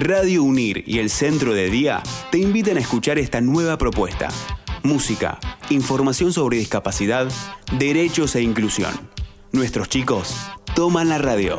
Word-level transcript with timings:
Radio 0.00 0.44
Unir 0.44 0.84
y 0.86 1.00
el 1.00 1.10
Centro 1.10 1.54
de 1.54 1.70
Día 1.70 2.04
te 2.30 2.38
invitan 2.38 2.76
a 2.76 2.80
escuchar 2.80 3.18
esta 3.18 3.40
nueva 3.40 3.78
propuesta. 3.78 4.28
Música, 4.84 5.40
información 5.70 6.32
sobre 6.32 6.56
discapacidad, 6.56 7.26
derechos 7.72 8.36
e 8.36 8.42
inclusión. 8.42 8.92
Nuestros 9.50 9.88
chicos 9.88 10.36
toman 10.76 11.08
la 11.08 11.18
radio. 11.18 11.58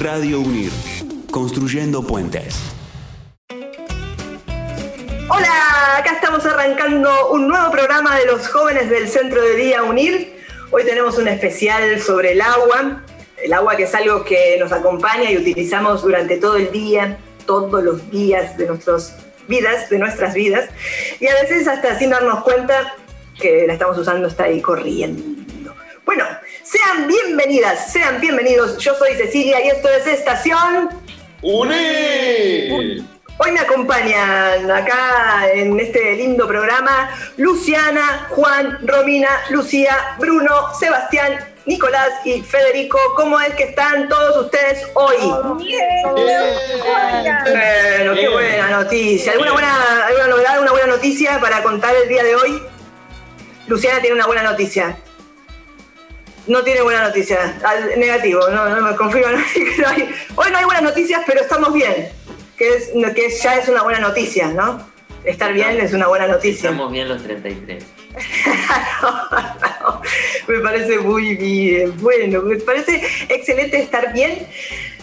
Radio 0.00 0.40
Unir, 0.40 0.72
construyendo 1.30 2.02
puentes. 2.06 2.58
Hola, 5.28 5.98
acá 5.98 6.12
estamos 6.14 6.42
arrancando 6.46 7.32
un 7.32 7.48
nuevo 7.48 7.70
programa 7.70 8.16
de 8.16 8.24
los 8.24 8.48
jóvenes 8.48 8.88
del 8.88 9.08
Centro 9.08 9.42
de 9.42 9.56
Día 9.56 9.82
Unir. 9.82 10.40
Hoy 10.70 10.84
tenemos 10.84 11.18
un 11.18 11.28
especial 11.28 12.00
sobre 12.00 12.32
el 12.32 12.40
agua, 12.40 13.02
el 13.44 13.52
agua 13.52 13.76
que 13.76 13.82
es 13.82 13.94
algo 13.94 14.24
que 14.24 14.56
nos 14.58 14.72
acompaña 14.72 15.30
y 15.30 15.36
utilizamos 15.36 16.00
durante 16.00 16.38
todo 16.38 16.56
el 16.56 16.72
día, 16.72 17.18
todos 17.46 17.82
los 17.82 18.10
días 18.10 18.56
de 18.58 18.66
nuestras 18.66 19.16
vidas, 19.48 19.88
de 19.88 19.98
nuestras 19.98 20.34
vidas, 20.34 20.68
y 21.20 21.26
a 21.28 21.34
veces 21.34 21.66
hasta 21.68 21.98
sin 21.98 22.10
darnos 22.10 22.42
cuenta 22.42 22.94
que 23.38 23.66
la 23.66 23.74
estamos 23.74 23.96
usando 23.98 24.28
está 24.28 24.44
ahí 24.44 24.60
corriendo. 24.60 25.22
Bueno, 26.04 26.24
sean 26.62 27.06
bienvenidas, 27.06 27.92
sean 27.92 28.20
bienvenidos. 28.20 28.78
Yo 28.78 28.94
soy 28.94 29.14
Cecilia 29.14 29.64
y 29.64 29.68
esto 29.68 29.88
es 29.88 30.06
Estación 30.06 30.90
UNIR. 31.42 33.02
Hoy 33.38 33.52
me 33.52 33.60
acompañan 33.60 34.70
acá 34.70 35.46
en 35.52 35.78
este 35.78 36.14
lindo 36.14 36.48
programa 36.48 37.10
Luciana, 37.36 38.28
Juan, 38.30 38.78
Romina, 38.86 39.28
Lucía, 39.50 40.16
Bruno, 40.18 40.72
Sebastián, 40.78 41.38
Nicolás 41.66 42.10
y 42.24 42.42
Federico. 42.42 42.98
¿Cómo 43.16 43.40
es 43.40 43.54
que 43.54 43.64
están 43.64 44.08
todos 44.08 44.44
ustedes 44.44 44.86
hoy? 44.94 45.16
Bueno, 45.18 45.58
qué 48.14 48.28
buena 48.28 48.70
noticia. 48.70 49.32
¿Alguna 49.32 49.52
buena, 49.52 50.06
alguna 50.06 50.26
novedad, 50.28 50.52
alguna 50.54 50.70
buena 50.72 50.86
noticia 50.86 51.40
para 51.40 51.62
contar 51.62 51.94
el 51.94 52.08
día 52.08 52.22
de 52.22 52.36
hoy? 52.36 52.62
Luciana 53.66 54.00
tiene 54.00 54.14
una 54.16 54.26
buena 54.26 54.42
noticia. 54.42 54.96
No 56.46 56.62
tiene 56.62 56.82
buena 56.82 57.02
noticia. 57.02 57.58
Al- 57.64 57.98
negativo, 57.98 58.48
no, 58.48 58.68
no 58.68 58.82
me 58.82 58.92
no 58.92 59.88
hay- 59.88 60.14
hoy 60.36 60.50
no 60.52 60.58
hay 60.58 60.64
buenas 60.64 60.82
noticias, 60.84 61.22
pero 61.26 61.40
estamos 61.40 61.72
bien. 61.72 62.10
Que, 62.56 62.76
es, 62.76 62.90
que 63.14 63.28
ya 63.30 63.56
es 63.56 63.68
una 63.68 63.82
buena 63.82 63.98
noticia, 63.98 64.48
¿no? 64.48 64.88
Estar 65.24 65.52
bien 65.52 65.80
es 65.80 65.92
una 65.92 66.06
buena 66.06 66.28
noticia. 66.28 66.70
Estamos 66.70 66.92
bien 66.92 67.08
los 67.08 67.22
33. 67.24 67.84
me 70.48 70.58
parece 70.60 70.98
muy 71.00 71.36
bien. 71.36 71.94
Bueno, 71.98 72.42
me 72.42 72.56
parece 72.56 73.02
excelente 73.28 73.80
estar 73.80 74.12
bien. 74.12 74.46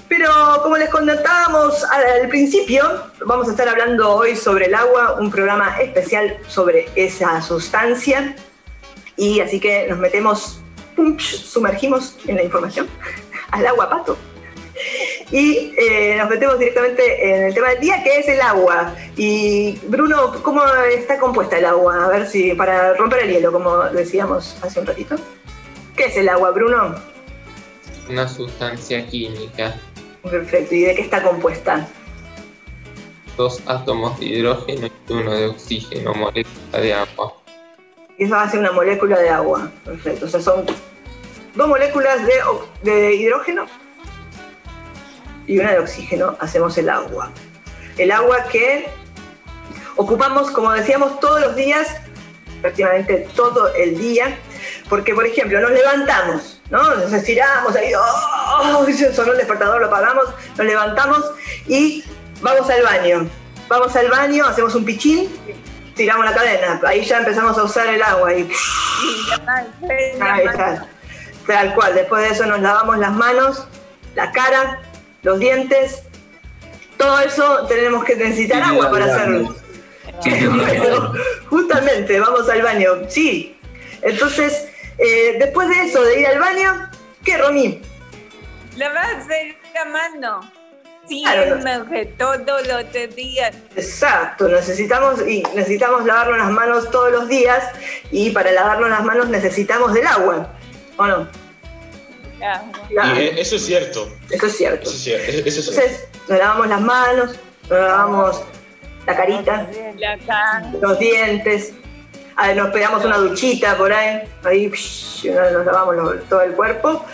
Pero 0.09 0.29
como 0.61 0.77
les 0.77 0.89
contábamos 0.89 1.83
al 1.85 2.27
principio, 2.27 2.83
vamos 3.25 3.47
a 3.47 3.51
estar 3.51 3.67
hablando 3.67 4.15
hoy 4.15 4.35
sobre 4.35 4.65
el 4.65 4.75
agua, 4.75 5.17
un 5.19 5.31
programa 5.31 5.77
especial 5.81 6.37
sobre 6.47 6.87
esa 6.95 7.41
sustancia. 7.41 8.35
Y 9.15 9.39
así 9.39 9.59
que 9.59 9.87
nos 9.87 9.97
metemos, 9.97 10.61
sumergimos 11.17 12.17
en 12.27 12.35
la 12.35 12.43
información 12.43 12.87
al 13.51 13.65
agua 13.65 13.89
pato. 13.89 14.17
Y 15.33 15.73
eh, 15.79 16.15
nos 16.15 16.29
metemos 16.29 16.59
directamente 16.59 17.27
en 17.27 17.45
el 17.45 17.53
tema 17.55 17.69
del 17.69 17.79
día, 17.79 18.03
que 18.03 18.19
es 18.19 18.27
el 18.27 18.39
agua. 18.39 18.93
Y 19.17 19.79
Bruno, 19.87 20.31
¿cómo 20.43 20.63
está 20.95 21.17
compuesta 21.17 21.57
el 21.57 21.65
agua? 21.65 22.05
A 22.05 22.07
ver 22.09 22.27
si, 22.27 22.53
para 22.53 22.93
romper 22.93 23.23
el 23.23 23.31
hielo, 23.31 23.51
como 23.51 23.79
decíamos 23.85 24.55
hace 24.61 24.79
un 24.79 24.85
ratito. 24.85 25.15
¿Qué 25.97 26.05
es 26.05 26.17
el 26.17 26.29
agua, 26.29 26.51
Bruno? 26.51 26.93
Una 28.07 28.27
sustancia 28.27 29.07
química. 29.07 29.73
Perfecto. 30.21 30.75
¿Y 30.75 30.81
de 30.81 30.93
qué 30.93 31.01
está 31.01 31.23
compuesta? 31.23 31.87
Dos 33.35 33.63
átomos 33.65 34.19
de 34.19 34.27
hidrógeno 34.27 34.85
y 34.85 35.13
uno 35.13 35.31
de 35.31 35.47
oxígeno, 35.47 36.13
molécula 36.13 36.79
de 36.79 36.93
agua. 36.93 37.33
Eso 38.19 38.35
hace 38.35 38.59
una 38.59 38.71
molécula 38.71 39.17
de 39.17 39.29
agua. 39.29 39.71
Perfecto. 39.83 40.27
O 40.27 40.29
sea, 40.29 40.39
son 40.39 40.63
dos 41.55 41.67
moléculas 41.67 42.19
de, 42.23 42.33
de 42.83 43.15
hidrógeno 43.15 43.65
y 45.47 45.59
una 45.59 45.71
de 45.71 45.79
oxígeno. 45.79 46.37
Hacemos 46.39 46.77
el 46.77 46.89
agua. 46.89 47.31
El 47.97 48.11
agua 48.11 48.43
que 48.51 48.87
ocupamos, 49.95 50.51
como 50.51 50.71
decíamos, 50.71 51.19
todos 51.19 51.41
los 51.41 51.55
días, 51.55 51.87
prácticamente 52.61 53.27
todo 53.35 53.73
el 53.73 53.97
día. 53.97 54.37
Porque, 54.89 55.13
por 55.13 55.25
ejemplo, 55.25 55.59
nos 55.59 55.71
levantamos, 55.71 56.61
¿no? 56.69 56.95
Nos 56.95 57.11
estiramos 57.13 57.75
ahí, 57.75 57.91
¡oh! 57.93 58.85
sonó 59.13 59.31
el 59.33 59.37
despertador, 59.37 59.81
lo 59.81 59.87
apagamos, 59.87 60.25
nos 60.57 60.65
levantamos 60.65 61.31
y 61.67 62.03
vamos 62.41 62.69
al 62.69 62.83
baño. 62.83 63.29
Vamos 63.67 63.95
al 63.95 64.09
baño, 64.09 64.45
hacemos 64.45 64.75
un 64.75 64.85
pichín, 64.85 65.29
tiramos 65.95 66.25
la 66.25 66.33
cadena. 66.33 66.81
Ahí 66.85 67.03
ya 67.03 67.19
empezamos 67.19 67.57
a 67.57 67.63
usar 67.63 67.87
el 67.87 68.01
agua 68.01 68.33
y 68.33 68.49
Ahí 70.19 70.45
está. 70.45 70.87
Tal 71.47 71.73
cual. 71.73 71.95
Después 71.95 72.23
de 72.23 72.29
eso 72.29 72.45
nos 72.45 72.59
lavamos 72.61 72.97
las 72.99 73.11
manos, 73.11 73.67
la 74.15 74.31
cara, 74.31 74.81
los 75.23 75.39
dientes. 75.39 76.03
Todo 76.97 77.19
eso 77.19 77.65
tenemos 77.67 78.03
que 78.05 78.15
necesitar 78.15 78.59
Y 78.59 78.61
agua 78.61 78.91
para 78.91 79.05
hacerlo. 79.05 79.55
justamente, 81.49 82.19
vamos 82.19 82.47
al 82.49 82.61
baño. 82.61 83.09
Sí. 83.09 83.57
Entonces, 84.01 84.67
eh, 84.97 85.37
después 85.39 85.67
de 85.69 85.85
eso, 85.85 86.03
de 86.03 86.19
ir 86.19 86.27
al 86.27 86.39
baño, 86.39 86.89
¿qué, 87.23 87.37
Romy? 87.37 87.81
Lavarse 88.77 89.57
la 89.73 89.85
mano. 89.85 90.51
Claro. 91.07 91.61
Siempre, 91.61 92.05
todos 92.17 92.67
los 92.67 93.15
días. 93.15 93.55
Exacto, 93.75 94.47
necesitamos, 94.47 95.19
y 95.27 95.43
necesitamos 95.53 96.05
lavarnos 96.05 96.37
las 96.37 96.49
manos 96.51 96.89
todos 96.91 97.11
los 97.11 97.27
días 97.27 97.71
y 98.09 98.29
para 98.29 98.51
lavarnos 98.51 98.89
las 98.89 99.03
manos 99.03 99.27
necesitamos 99.27 99.93
del 99.93 100.07
agua, 100.07 100.53
¿o 100.95 101.05
no? 101.05 101.27
Ah, 102.43 102.63
Claro, 102.89 103.15
Y, 103.21 103.23
eh, 103.25 103.35
eso 103.37 103.55
es 103.55 103.65
cierto. 103.65 104.09
eso 104.29 104.45
es 104.47 104.57
cierto. 104.57 104.83
Eso 104.89 104.91
es 104.91 105.03
cierto. 105.03 105.31
Eso 105.31 105.47
es 105.59 105.65
cierto. 105.65 105.71
Entonces, 105.81 106.07
nos 106.27 106.39
lavamos 106.39 106.67
las 106.67 106.81
manos, 106.81 107.29
nos 107.69 107.79
lavamos 107.79 108.41
la 109.07 109.15
carita, 109.15 109.67
La 109.97 110.17
cara. 110.19 110.71
los 110.81 110.99
dientes, 110.99 111.73
a 112.35 112.47
ver, 112.47 112.57
nos 112.57 112.69
pegamos 112.71 113.03
una 113.05 113.17
duchita 113.17 113.77
por 113.77 113.91
ahí, 113.93 114.21
ahí 114.43 114.69
psh, 114.69 115.25
nos 115.31 115.65
lavamos 115.65 115.95
lo- 115.95 116.19
todo 116.23 116.41
el 116.41 116.51
cuerpo. 116.53 117.05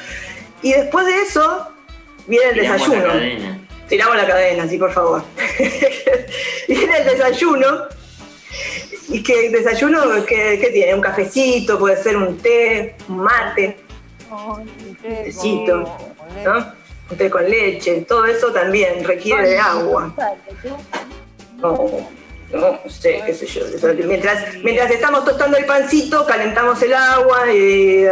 Y 0.61 0.73
después 0.73 1.05
de 1.05 1.21
eso, 1.21 1.67
viene 2.27 2.45
el 2.49 2.59
Tiramos 2.61 2.89
desayuno. 2.89 3.59
Tiramos 3.87 4.15
la 4.17 4.27
cadena, 4.27 4.67
sí, 4.67 4.77
por 4.77 4.91
favor. 4.93 5.23
viene 6.67 6.97
el 6.97 7.05
desayuno. 7.05 7.83
¿Y 9.09 9.23
qué 9.23 9.47
el 9.47 9.51
desayuno 9.51 10.01
qué, 10.25 10.59
qué 10.61 10.69
tiene? 10.71 10.93
Un 10.93 11.01
cafecito, 11.01 11.79
puede 11.79 12.01
ser 12.01 12.15
un 12.17 12.37
té, 12.37 12.95
un 13.07 13.17
mate, 13.23 13.77
tecito, 15.01 15.97
¿no? 16.43 16.73
Un 17.11 17.17
té 17.17 17.29
con 17.29 17.49
leche, 17.49 18.05
todo 18.07 18.25
eso 18.25 18.51
también 18.51 19.03
requiere 19.03 19.49
de 19.49 19.59
agua. 19.59 20.13
No, 21.57 22.07
no 22.51 22.79
sé, 22.89 23.21
qué 23.25 23.33
sé 23.33 23.47
yo. 23.47 23.61
Mientras, 24.05 24.55
mientras 24.63 24.91
estamos 24.91 25.25
tostando 25.25 25.57
el 25.57 25.65
pancito, 25.65 26.25
calentamos 26.25 26.81
el 26.83 26.93
agua 26.93 27.51
y 27.51 28.05
eh, 28.05 28.11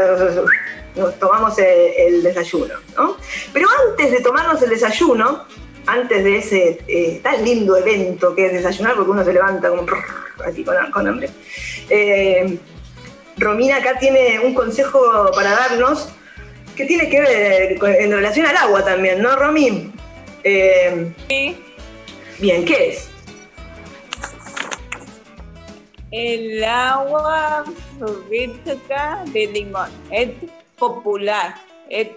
nos 0.95 1.17
tomamos 1.19 1.57
el, 1.59 1.65
el 1.97 2.23
desayuno, 2.23 2.73
¿no? 2.95 3.17
Pero 3.53 3.67
antes 3.89 4.11
de 4.11 4.19
tomarnos 4.21 4.61
el 4.61 4.69
desayuno, 4.69 5.45
antes 5.85 6.23
de 6.23 6.37
ese 6.37 6.79
eh, 6.87 7.19
tan 7.23 7.43
lindo 7.43 7.77
evento 7.77 8.35
que 8.35 8.47
es 8.47 8.53
desayunar, 8.53 8.95
porque 8.95 9.11
uno 9.11 9.23
se 9.23 9.33
levanta 9.33 9.69
como 9.69 9.85
así 10.45 10.63
con, 10.63 10.75
con 10.91 11.07
hambre, 11.07 11.29
eh, 11.89 12.57
Romina 13.37 13.77
acá 13.77 13.97
tiene 13.99 14.39
un 14.39 14.53
consejo 14.53 15.31
para 15.35 15.51
darnos 15.51 16.09
que 16.75 16.85
tiene 16.85 17.09
que 17.09 17.21
ver 17.21 17.77
con- 17.79 17.93
en 17.93 18.11
relación 18.11 18.45
al 18.45 18.57
agua 18.57 18.83
también, 18.83 19.21
¿no, 19.21 19.35
Romy? 19.35 19.91
Eh, 20.43 21.11
Sí. 21.27 21.57
bien, 22.39 22.65
¿qué 22.65 22.89
es? 22.89 23.09
El 26.11 26.63
agua 26.63 27.65
fresca 28.29 29.23
de 29.27 29.47
limón 29.47 29.89
es 30.11 30.29
popular 30.77 31.55
es 31.89 32.07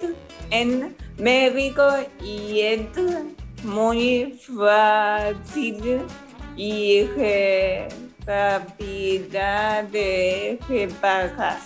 en 0.50 0.94
México 1.19 1.82
y 2.22 2.61
es 2.61 2.81
muy 3.64 4.38
fácil 4.56 6.02
y 6.56 7.06
eh, 7.19 7.88
rápida 8.31 9.82
de 9.91 10.56
preparar. 10.69 11.59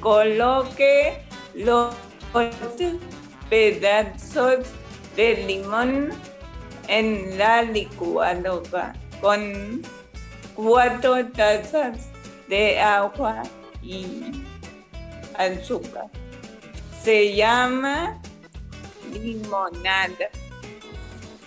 Coloque 0.00 1.24
los 1.54 1.94
pedazos 3.48 4.66
de 5.16 5.36
limón 5.46 6.10
en 6.88 7.38
la 7.38 7.62
licuadora 7.62 8.92
con 9.22 9.80
cuatro 10.54 11.26
tazas 11.28 12.10
de 12.48 12.78
agua 12.78 13.42
y 13.82 14.44
azúcar. 15.38 16.10
Se 17.02 17.34
llama 17.34 18.20
limonada. 19.12 20.41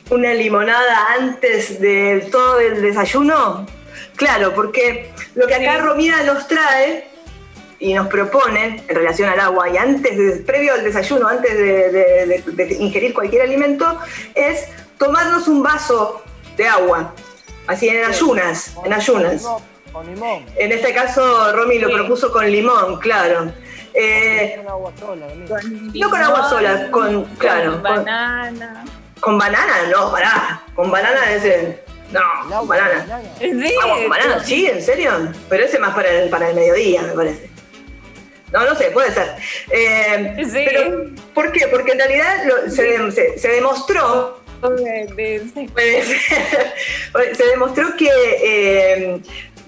Una 0.09 0.33
limonada 0.33 1.13
antes 1.19 1.79
de 1.79 2.27
todo 2.31 2.59
el 2.59 2.81
desayuno? 2.81 3.65
Claro, 4.15 4.53
porque 4.53 5.11
lo 5.35 5.47
que 5.47 5.55
acá. 5.55 5.77
Romina 5.81 6.23
nos 6.23 6.47
trae 6.47 7.07
y 7.79 7.93
nos 7.93 8.07
propone 8.07 8.83
en 8.87 8.95
relación 8.95 9.29
al 9.29 9.39
agua 9.39 9.69
y 9.69 9.77
antes 9.77 10.17
de, 10.17 10.31
previo 10.43 10.73
al 10.73 10.83
desayuno, 10.83 11.27
antes 11.27 11.53
de, 11.53 11.91
de- 11.91 12.25
de- 12.45 12.65
de 12.65 12.73
ingerir 12.75 13.13
cualquier 13.13 13.41
alimento, 13.41 13.99
es 14.33 14.65
tomarnos 14.97 15.47
un 15.49 15.61
vaso 15.61 16.23
de 16.55 16.67
agua, 16.67 17.13
así 17.67 17.89
en 17.89 18.05
ayunas, 18.05 18.75
en 18.85 18.93
ayunas. 18.93 19.41
Con 19.41 19.55
limón, 19.57 19.63
Con 19.91 20.05
limón. 20.15 20.45
En 20.55 20.71
este 20.71 20.93
caso, 20.93 21.51
Romy 21.53 21.79
lo 21.79 21.89
propuso 21.91 22.31
con 22.31 22.49
limón, 22.49 22.97
claro. 22.99 23.51
Eh, 23.93 24.55
Con 24.57 24.67
agua 24.69 24.91
sola. 24.97 25.27
Con 25.27 25.91
No 25.99 26.09
con 26.09 26.21
agua 26.21 26.49
sola, 26.49 26.91
con- 26.91 27.23
claro, 27.37 27.71
Con 27.73 27.81
con- 27.81 28.05
banana. 28.05 28.83
con 28.85 29.04
banana, 29.21 29.87
no, 29.91 30.11
pará. 30.11 30.61
Con 30.75 30.91
banana 30.91 31.31
es 31.31 31.43
el. 31.43 31.79
No, 32.11 32.21
con 32.59 32.67
banana. 32.67 32.99
con 32.99 33.07
banana. 33.09 33.29
Sí, 33.39 33.75
Agua 33.81 33.95
con 33.97 34.09
banana, 34.09 34.43
sí, 34.43 34.65
¿en 34.67 34.81
serio? 34.81 35.11
Pero 35.49 35.65
ese 35.65 35.79
más 35.79 35.95
para 35.95 36.09
el, 36.09 36.29
para 36.29 36.49
el 36.49 36.55
mediodía, 36.55 37.01
me 37.01 37.13
parece. 37.13 37.49
No, 38.51 38.63
no 38.65 38.75
sé, 38.75 38.85
puede 38.91 39.11
ser. 39.11 39.35
Eh, 39.71 40.35
Sí. 40.45 40.63
Pero, 40.65 41.09
¿por 41.33 41.51
qué? 41.51 41.67
Porque 41.67 41.91
en 41.93 41.97
realidad 41.99 42.43
lo- 42.45 42.69
se, 42.69 42.83
de- 42.83 43.11
se- 43.11 43.37
se 43.39 43.47
demostró 43.49 44.41
Sí. 44.61 45.67
Puede 45.73 46.03
ser. 46.03 46.73
Se 47.35 47.45
demostró 47.47 47.95
que, 47.97 48.09
eh, 48.41 49.19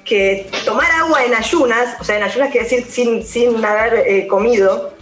que 0.05 0.49
tomar 0.65 0.89
agua 0.91 1.23
en 1.25 1.35
ayunas, 1.35 1.95
o 1.99 2.03
sea, 2.03 2.17
en 2.17 2.23
ayunas 2.23 2.49
quiere 2.51 2.63
decir 2.67 2.85
sin, 2.89 3.23
sin 3.25 3.63
haber 3.63 4.05
eh, 4.07 4.25
comido, 4.27 4.93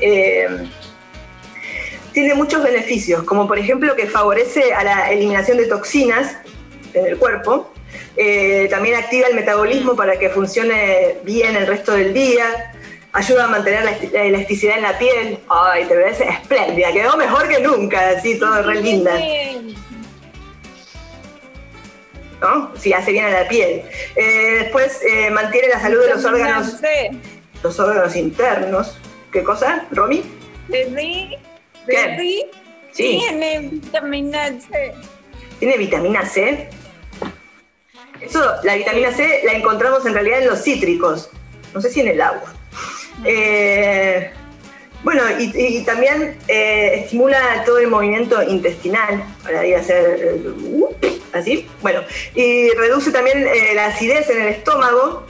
eh, 0.00 0.48
tiene 2.12 2.34
muchos 2.34 2.62
beneficios, 2.62 3.22
como 3.24 3.46
por 3.48 3.58
ejemplo 3.58 3.94
que 3.96 4.06
favorece 4.06 4.72
a 4.74 4.84
la 4.84 5.10
eliminación 5.10 5.56
de 5.58 5.66
toxinas 5.66 6.36
en 6.94 7.06
el 7.06 7.18
cuerpo, 7.18 7.72
eh, 8.16 8.68
también 8.70 8.96
activa 8.96 9.28
el 9.28 9.34
metabolismo 9.34 9.96
para 9.96 10.18
que 10.18 10.28
funcione 10.28 11.16
bien 11.24 11.56
el 11.56 11.66
resto 11.66 11.92
del 11.92 12.12
día, 12.12 12.72
ayuda 13.12 13.44
a 13.44 13.48
mantener 13.48 13.84
la 14.12 14.22
elasticidad 14.24 14.76
en 14.76 14.82
la 14.82 14.98
piel, 14.98 15.38
ay, 15.48 15.84
te 15.86 15.96
ves 15.96 16.20
espléndida, 16.20 16.92
quedó 16.92 17.16
mejor 17.16 17.48
que 17.48 17.60
nunca, 17.60 18.10
así 18.10 18.38
todo 18.38 18.62
re 18.62 18.80
linda. 18.80 19.12
¿no? 22.40 22.72
Si 22.76 22.92
hace 22.92 23.12
bien 23.12 23.26
a 23.26 23.30
la 23.30 23.48
piel. 23.48 23.82
Eh, 24.16 24.56
después 24.62 25.00
eh, 25.08 25.30
mantiene 25.30 25.68
la 25.68 25.80
salud 25.80 26.00
de 26.02 26.10
los 26.10 26.24
órganos, 26.24 26.72
Sí. 26.80 27.20
los 27.62 27.78
órganos 27.78 28.16
internos. 28.16 28.98
¿Qué 29.30 29.44
cosa, 29.44 29.86
Romy? 29.92 30.24
Sí. 30.70 31.36
Tiene 32.94 33.58
vitamina 33.70 34.48
C. 34.60 34.94
Tiene 35.58 35.76
vitamina 35.78 36.26
C. 36.26 36.68
Eso, 38.20 38.44
la 38.62 38.76
vitamina 38.76 39.12
C 39.12 39.40
la 39.44 39.52
encontramos 39.52 40.04
en 40.06 40.14
realidad 40.14 40.42
en 40.42 40.48
los 40.48 40.62
cítricos. 40.62 41.30
No 41.74 41.80
sé 41.80 41.90
si 41.90 42.00
en 42.00 42.08
el 42.08 42.20
agua. 42.20 42.54
Eh, 43.24 44.30
bueno, 45.02 45.22
y, 45.38 45.52
y 45.54 45.82
también 45.84 46.38
eh, 46.46 47.02
estimula 47.02 47.62
todo 47.64 47.78
el 47.78 47.88
movimiento 47.88 48.42
intestinal 48.42 49.24
para 49.42 49.66
ir 49.66 49.76
a 49.76 49.80
hacer 49.80 50.40
uh, 50.44 50.94
así. 51.32 51.66
Bueno, 51.80 52.02
y 52.34 52.70
reduce 52.70 53.10
también 53.10 53.46
eh, 53.46 53.74
la 53.74 53.86
acidez 53.86 54.30
en 54.30 54.42
el 54.42 54.48
estómago, 54.48 55.26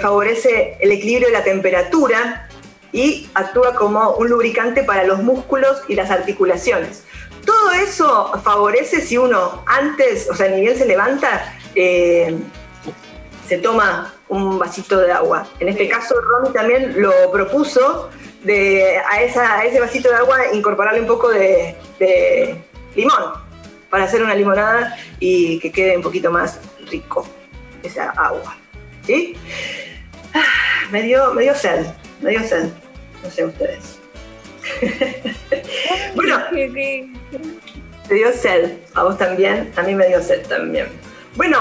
favorece 0.00 0.76
el 0.80 0.92
equilibrio 0.92 1.28
de 1.28 1.32
la 1.32 1.42
temperatura 1.42 2.45
y 2.92 3.28
actúa 3.34 3.74
como 3.74 4.12
un 4.12 4.28
lubricante 4.28 4.82
para 4.84 5.04
los 5.04 5.22
músculos 5.22 5.82
y 5.88 5.94
las 5.94 6.10
articulaciones. 6.10 7.04
Todo 7.44 7.72
eso 7.72 8.32
favorece 8.42 9.00
si 9.00 9.16
uno 9.18 9.62
antes, 9.66 10.28
o 10.30 10.34
sea, 10.34 10.48
ni 10.48 10.60
bien 10.62 10.76
se 10.76 10.84
levanta, 10.86 11.54
eh, 11.74 12.36
se 13.48 13.58
toma 13.58 14.12
un 14.28 14.58
vasito 14.58 14.98
de 14.98 15.12
agua. 15.12 15.46
En 15.60 15.68
este 15.68 15.88
caso, 15.88 16.14
Romy 16.20 16.52
también 16.52 17.00
lo 17.00 17.12
propuso 17.30 18.10
de 18.42 18.98
a, 18.98 19.22
esa- 19.22 19.58
a 19.58 19.64
ese 19.64 19.78
vasito 19.80 20.08
de 20.08 20.16
agua 20.16 20.38
incorporarle 20.52 21.00
un 21.00 21.06
poco 21.06 21.28
de, 21.28 21.76
de 22.00 22.60
limón 22.96 23.34
para 23.90 24.04
hacer 24.04 24.22
una 24.22 24.34
limonada 24.34 24.96
y 25.20 25.60
que 25.60 25.70
quede 25.70 25.96
un 25.96 26.02
poquito 26.02 26.30
más 26.32 26.58
rico 26.90 27.26
esa 27.84 28.10
agua. 28.10 28.56
¿Sí? 29.06 29.36
Ah, 30.34 30.42
Me 30.90 31.02
dio, 31.02 31.32
me 31.34 31.42
dio 31.42 31.54
sed, 31.54 31.86
me 32.20 32.30
dio 32.30 32.42
sed. 32.42 32.70
No 33.22 33.30
sé 33.30 33.44
ustedes. 33.44 33.98
Bueno. 36.14 36.42
Te 38.08 38.14
dio 38.14 38.32
sed, 38.32 38.78
a 38.94 39.02
vos 39.02 39.18
también, 39.18 39.72
a 39.76 39.82
mí 39.82 39.94
me 39.94 40.06
dio 40.06 40.22
sed 40.22 40.46
también. 40.46 40.86
Bueno, 41.34 41.58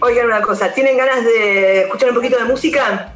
oigan 0.00 0.26
una 0.26 0.40
cosa, 0.40 0.72
¿tienen 0.72 0.96
ganas 0.96 1.24
de 1.24 1.82
escuchar 1.82 2.08
un 2.10 2.14
poquito 2.16 2.38
de 2.38 2.44
música? 2.44 3.12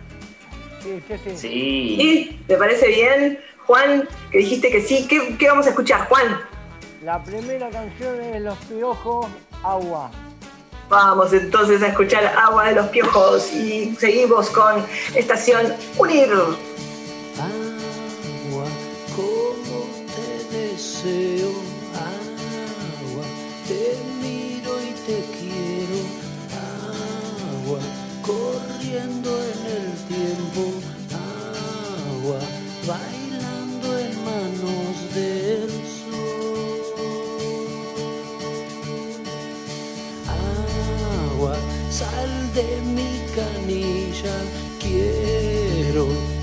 Sí, 0.82 1.02
sí, 1.08 1.14
sí. 1.24 1.36
Sí. 1.36 1.96
¿Sí? 1.98 2.40
¿Te 2.46 2.56
parece 2.56 2.88
bien? 2.88 3.40
Juan, 3.66 4.06
que 4.30 4.38
dijiste 4.38 4.70
que 4.70 4.82
sí, 4.82 5.06
¿qué, 5.08 5.36
qué 5.38 5.48
vamos 5.48 5.66
a 5.66 5.70
escuchar, 5.70 6.06
Juan? 6.08 6.40
La 7.02 7.22
primera 7.22 7.70
canción 7.70 8.20
es 8.22 8.42
Los 8.42 8.58
Piojos, 8.58 9.26
Agua. 9.62 10.10
Vamos 10.88 11.32
entonces 11.32 11.82
a 11.82 11.88
escuchar 11.88 12.26
Agua 12.26 12.68
de 12.68 12.74
los 12.74 12.86
Piojos 12.88 13.50
y 13.52 13.96
seguimos 13.96 14.50
con 14.50 14.84
Estación 15.14 15.74
Unir. 15.96 16.30
Agua, 17.38 18.66
como 19.16 19.86
te 20.14 20.56
deseo, 20.56 21.50
agua, 21.94 23.24
te 23.66 23.96
miro 24.20 24.72
y 24.82 24.92
te 25.06 25.24
quiero, 25.38 26.00
agua, 27.64 27.80
corriendo 28.22 29.30
en 29.30 29.60
el 29.76 29.88
tiempo, 30.06 30.62
agua, 32.22 32.38
bailando 32.86 33.23
sal 41.98 42.52
de 42.54 42.80
mi 42.96 43.12
canilla, 43.36 44.36
quiero 44.80 46.33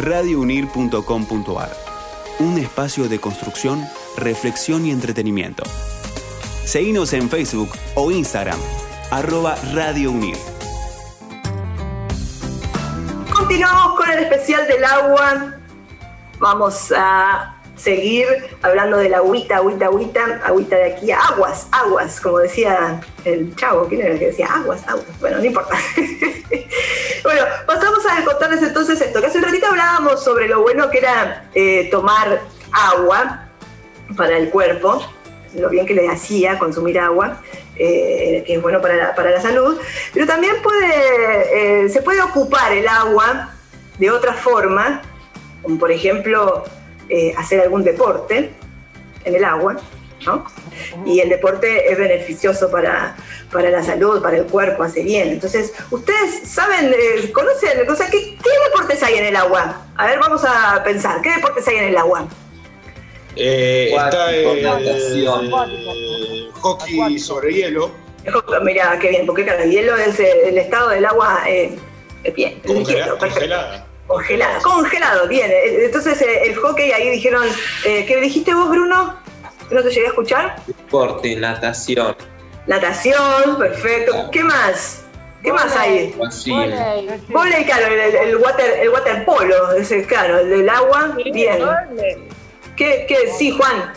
radiounir.com.ar. 0.00 1.76
Un 2.38 2.58
espacio 2.58 3.08
de 3.08 3.20
construcción, 3.20 3.84
reflexión 4.16 4.86
y 4.86 4.90
entretenimiento. 4.90 5.62
Seguinos 6.64 7.12
en 7.12 7.28
Facebook 7.28 7.70
o 7.94 8.10
Instagram, 8.10 8.58
arroba 9.10 9.56
Radio 9.74 10.10
Unir. 10.10 10.36
Continuamos 13.30 13.98
con 13.98 14.10
el 14.10 14.20
especial 14.20 14.66
del 14.68 14.84
agua. 14.84 15.54
Vamos 16.38 16.92
a 16.96 17.60
seguir 17.76 18.26
hablando 18.62 18.98
de 18.98 19.08
la 19.08 19.18
agüita, 19.18 19.56
agüita, 19.56 19.86
agüita, 19.86 20.40
agüita 20.44 20.76
de 20.76 20.92
aquí, 20.92 21.10
aguas, 21.10 21.66
aguas, 21.72 22.20
como 22.20 22.38
decía 22.38 23.00
el 23.24 23.54
chavo, 23.56 23.86
¿quién 23.88 24.02
era 24.02 24.12
el 24.12 24.18
que 24.18 24.26
decía 24.26 24.46
aguas, 24.46 24.86
aguas? 24.86 25.06
Bueno, 25.18 25.38
no 25.38 25.44
importa. 25.44 25.76
bueno, 27.24 27.42
pasamos 27.66 27.89
a 28.06 28.24
contarles 28.24 28.62
entonces 28.62 29.00
esto, 29.00 29.20
que 29.20 29.26
hace 29.26 29.38
un 29.38 29.44
ratito 29.44 29.66
hablábamos 29.66 30.22
sobre 30.22 30.48
lo 30.48 30.62
bueno 30.62 30.90
que 30.90 30.98
era 30.98 31.48
eh, 31.54 31.88
tomar 31.90 32.40
agua 32.72 33.48
para 34.16 34.36
el 34.36 34.50
cuerpo, 34.50 35.04
lo 35.54 35.68
bien 35.68 35.86
que 35.86 35.94
le 35.94 36.08
hacía 36.08 36.58
consumir 36.58 36.98
agua. 36.98 37.40
eh, 37.76 38.44
que 38.46 38.56
es 38.56 38.62
bueno 38.62 38.82
para 38.82 38.94
la, 38.94 39.14
para 39.14 39.30
la 39.30 39.40
salud, 39.40 39.80
pero 40.12 40.26
también 40.26 40.56
eh, 40.84 41.88
se 41.88 42.02
puede 42.02 42.20
ocupar 42.20 42.72
el 42.72 42.86
agua 42.86 43.54
de 43.98 44.10
otra 44.10 44.34
forma, 44.34 45.00
como 45.62 45.78
por 45.78 45.90
ejemplo 45.90 46.64
hacer 47.38 47.60
algún 47.62 47.82
deporte 47.82 48.50
en 49.24 49.34
el 49.34 49.44
agua, 49.44 49.76
¿no? 50.26 50.44
Y 51.04 51.20
el 51.20 51.28
deporte 51.28 51.90
es 51.90 51.98
beneficioso 51.98 52.70
para, 52.70 53.16
para 53.52 53.70
la 53.70 53.82
salud, 53.82 54.22
para 54.22 54.38
el 54.38 54.44
cuerpo, 54.44 54.82
hace 54.82 55.02
bien. 55.02 55.28
Entonces, 55.30 55.72
ustedes 55.90 56.48
saben, 56.48 56.92
eh, 56.92 57.30
conocen, 57.32 57.88
o 57.88 57.94
sea, 57.94 58.08
¿qué, 58.08 58.36
¿qué 58.42 58.50
deportes 58.70 59.02
hay 59.02 59.14
en 59.14 59.26
el 59.26 59.36
agua? 59.36 59.86
A 59.96 60.06
ver, 60.06 60.18
vamos 60.18 60.42
a 60.44 60.82
pensar, 60.84 61.20
¿qué 61.22 61.30
deportes 61.30 61.66
hay 61.68 61.76
en 61.76 61.84
el 61.84 61.96
agua? 61.96 62.28
Eh, 63.36 63.92
está 63.94 64.34
el, 64.34 64.62
Natación. 64.62 65.50
hockey 66.60 67.18
sobre 67.18 67.52
hielo, 67.54 67.90
Mira, 68.62 68.98
qué 69.00 69.08
bien, 69.08 69.26
porque 69.26 69.44
claro, 69.44 69.62
el 69.62 69.70
hielo 69.70 69.96
es 69.96 70.20
eh, 70.20 70.48
el 70.48 70.58
estado 70.58 70.90
del 70.90 71.04
agua 71.04 71.42
eh, 71.46 71.78
bien, 72.36 72.60
congelada. 72.66 73.86
Congelado, 74.06 74.60
congelado, 74.62 75.28
bien. 75.28 75.50
Entonces 75.52 76.20
el 76.20 76.56
hockey 76.56 76.90
ahí 76.90 77.10
dijeron, 77.10 77.46
eh, 77.84 78.04
¿qué 78.06 78.20
dijiste 78.20 78.52
vos, 78.52 78.68
Bruno? 78.68 79.19
¿No 79.70 79.82
te 79.82 79.88
llegué 79.90 80.06
a 80.06 80.08
escuchar? 80.10 80.56
Deporte, 80.66 81.36
natación, 81.36 82.16
Natación, 82.66 83.56
perfecto. 83.58 84.28
¿Qué 84.30 84.44
más? 84.44 85.02
¿Qué 85.42 85.52
más 85.52 85.74
hay? 85.76 86.14
Voley. 87.28 87.64
Claro, 87.64 87.86
el, 87.86 87.98
el- 87.98 88.14
el 88.16 88.36
water, 88.36 88.78
el 88.82 88.88
waterpolo, 88.90 89.72
ese, 89.72 90.04
claro, 90.04 90.38
el 90.40 90.50
del 90.50 90.68
agua, 90.68 91.16
bien. 91.32 91.58
¿Qué, 92.76 93.06
qué? 93.08 93.32
Sí, 93.36 93.50
Juan. 93.56 93.92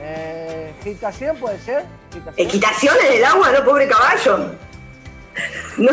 Eh, 0.00 0.72
¿Gitación 0.82 1.36
puede 1.36 1.58
ser? 1.60 1.84
¿Gitación? 2.12 2.34
¿Equitación 2.48 2.94
en 3.08 3.12
el 3.18 3.24
agua, 3.24 3.50
no, 3.52 3.64
pobre 3.64 3.86
caballo? 3.88 4.50
No, 5.76 5.90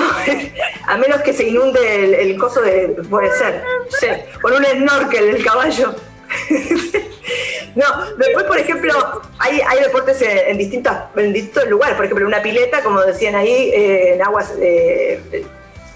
a 0.88 0.98
menos 0.98 1.22
que 1.22 1.34
se 1.34 1.48
inunde 1.50 2.05
el, 2.05 2.13
el 2.13 2.38
coso 2.38 2.62
de. 2.62 2.89
puede 3.10 3.36
ser. 3.38 3.63
Sí, 4.00 4.08
con 4.41 4.53
un 4.53 4.63
snorkel 4.63 5.36
el 5.36 5.43
caballo. 5.43 5.93
No, 7.75 7.85
después, 8.17 8.45
por 8.45 8.57
ejemplo, 8.57 9.21
hay, 9.39 9.61
hay 9.61 9.79
deportes 9.79 10.21
en, 10.21 10.37
en 10.49 10.57
distintas, 10.57 11.05
en 11.15 11.31
distintos 11.31 11.67
lugares. 11.67 11.95
Por 11.95 12.05
ejemplo, 12.05 12.27
una 12.27 12.41
pileta, 12.41 12.81
como 12.83 13.01
decían 13.01 13.35
ahí, 13.35 13.71
eh, 13.73 14.15
en 14.15 14.21
aguas 14.21 14.53
eh, 14.59 15.45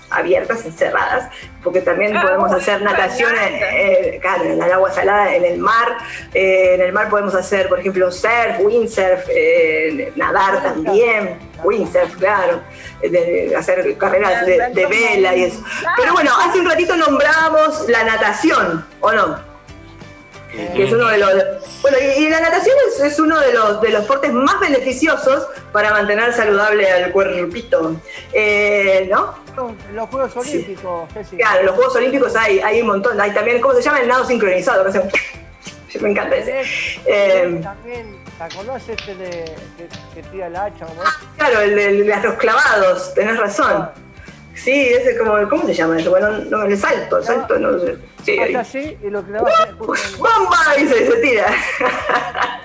abiertas, 0.10 0.64
encerradas, 0.64 1.30
porque 1.64 1.82
también 1.82 2.16
Ah, 2.16 2.22
podemos 2.22 2.52
hacer 2.54 2.82
natación 2.82 3.34
en, 3.38 3.54
eh, 3.56 4.20
claro, 4.22 4.46
en 4.46 4.62
el 4.62 4.72
agua 4.72 4.92
salada, 4.92 5.36
en 5.36 5.44
el 5.44 5.58
mar. 5.58 5.98
Eh, 6.34 6.76
en 6.76 6.82
el 6.82 6.94
mar 6.94 7.10
podemos 7.10 7.36
hacer, 7.36 7.68
por 7.68 7.80
ejemplo, 7.80 8.10
surf, 8.12 8.60
windsurf, 8.62 9.26
nadar 10.16 10.64
también, 10.64 11.38
windsurf, 11.64 12.16
claro, 12.18 12.62
de 13.02 13.54
hacer 13.58 13.98
carreras 13.98 14.46
de, 14.46 14.70
de 14.70 14.86
vela 14.86 15.36
y 15.36 15.44
eso. 15.46 15.62
Pero 15.98 16.14
bueno, 16.14 16.32
hace 16.40 16.60
un 16.60 16.70
ratito 16.70 16.96
nombramos 16.96 17.90
la 17.90 18.04
natación, 18.06 18.86
¿o 19.02 19.12
no? 19.12 19.45
Que 20.56 20.84
es 20.86 20.92
uno 20.94 21.08
de 21.08 21.18
los 21.18 21.34
bueno 21.82 21.98
y, 22.00 22.24
y 22.24 22.30
la 22.30 22.40
natación 22.40 22.76
es, 22.88 23.00
es 23.02 23.20
uno 23.20 23.40
de 23.40 23.54
los 23.54 23.82
de 23.82 23.90
los 23.90 24.02
deportes 24.02 24.32
más 24.32 24.60
beneficiosos 24.60 25.48
para 25.72 25.92
mantener 25.92 26.34
saludable 26.34 26.90
al 26.90 27.12
cuerpito 27.12 27.96
eh, 28.34 29.08
¿no? 29.12 29.36
Los 29.94 30.10
Juegos 30.10 30.32
Sí. 30.34 30.40
Olímpicos, 30.58 31.10
Ceci. 31.14 31.38
claro 31.38 31.60
en 31.62 31.66
los 31.68 31.76
Juegos 31.76 31.96
Olímpicos 31.96 32.36
hay, 32.36 32.60
hay 32.60 32.82
un 32.82 32.88
montón 32.88 33.20
hay 33.20 33.32
también 33.32 33.60
¿cómo 33.62 33.74
se 33.74 33.82
llama? 33.82 34.00
el 34.02 34.08
nado 34.08 34.26
sincronizado 34.26 34.86
que 34.92 36.00
me 36.00 36.10
encanta 36.10 36.36
ese 36.36 36.62
Eh, 37.06 37.60
también, 37.64 38.18
¿te 38.38 38.44
acordás 38.44 38.88
este 38.90 39.16
de, 39.16 39.56
que, 40.14 40.24
tira 40.24 40.48
el 40.48 40.56
hacha? 40.56 40.86
como 40.86 41.04
es? 41.04 41.10
claro 41.38 41.62
el 41.62 41.76
de 42.06 42.16
los 42.24 42.34
clavados 42.36 43.14
tenés 43.14 43.38
razón 43.38 43.90
sí 44.56 44.72
ese 44.72 45.18
como 45.18 45.48
¿cómo 45.50 45.66
se 45.66 45.74
llama 45.74 46.00
eso? 46.00 46.10
bueno 46.10 46.30
no 46.50 46.64
el 46.64 46.78
salto 46.78 47.20
el 47.20 47.24
salto 47.24 47.60
no 47.60 47.78
sé 47.80 47.98
sí, 48.24 48.40
ahí. 48.40 48.56
Así 48.56 48.98
y 49.04 49.10
lo 49.10 49.20
en- 49.20 49.38
¡Bomba! 49.78 50.78
Y 50.80 50.88
se, 50.88 51.06
se 51.12 51.16
tira. 51.18 51.46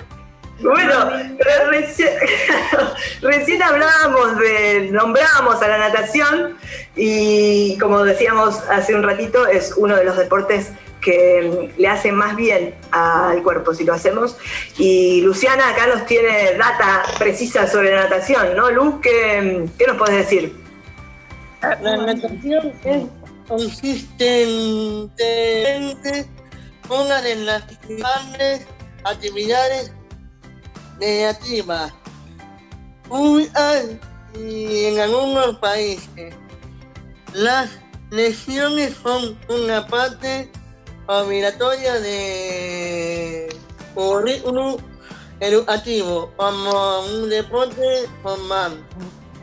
Bueno, 0.62 1.10
pero 1.38 1.70
recién, 1.70 2.10
recién 3.22 3.62
hablábamos 3.62 4.38
de, 4.38 4.90
nombramos 4.92 5.62
a 5.62 5.68
la 5.68 5.78
natación 5.78 6.58
y 6.96 7.78
como 7.78 8.04
decíamos 8.04 8.60
hace 8.68 8.94
un 8.94 9.02
ratito, 9.02 9.46
es 9.46 9.72
uno 9.78 9.96
de 9.96 10.04
los 10.04 10.18
deportes 10.18 10.70
que 11.00 11.72
le 11.78 11.88
hace 11.88 12.12
más 12.12 12.36
bien 12.36 12.74
al 12.90 13.42
cuerpo 13.42 13.72
si 13.72 13.84
lo 13.84 13.94
hacemos. 13.94 14.36
Y 14.76 15.22
Luciana 15.22 15.70
acá 15.70 15.86
nos 15.86 16.04
tiene 16.04 16.52
data 16.58 17.04
precisa 17.18 17.66
sobre 17.66 17.94
la 17.94 18.02
natación, 18.02 18.54
¿no, 18.54 18.70
Luz? 18.70 18.96
¿Qué, 19.02 19.64
qué 19.78 19.86
nos 19.86 19.96
puedes 19.96 20.16
decir? 20.16 20.59
La 21.62 21.96
natación 21.96 22.72
es 22.84 23.04
consistentemente 23.46 26.26
una 26.88 27.20
de 27.20 27.36
las 27.36 27.62
principales 27.62 28.66
actividades 29.04 29.92
negativas. 30.98 31.92
Muy 33.08 33.50
y 34.34 34.84
en 34.84 35.00
algunos 35.00 35.58
países. 35.58 36.34
Las 37.34 37.70
lesiones 38.10 38.94
son 39.02 39.38
una 39.48 39.86
parte 39.86 40.50
obligatoria 41.06 42.00
de 42.00 43.54
currículum 43.94 44.76
educativo 45.40 46.32
como 46.36 47.00
un 47.00 47.28
deporte 47.28 48.08
formal. 48.22 48.84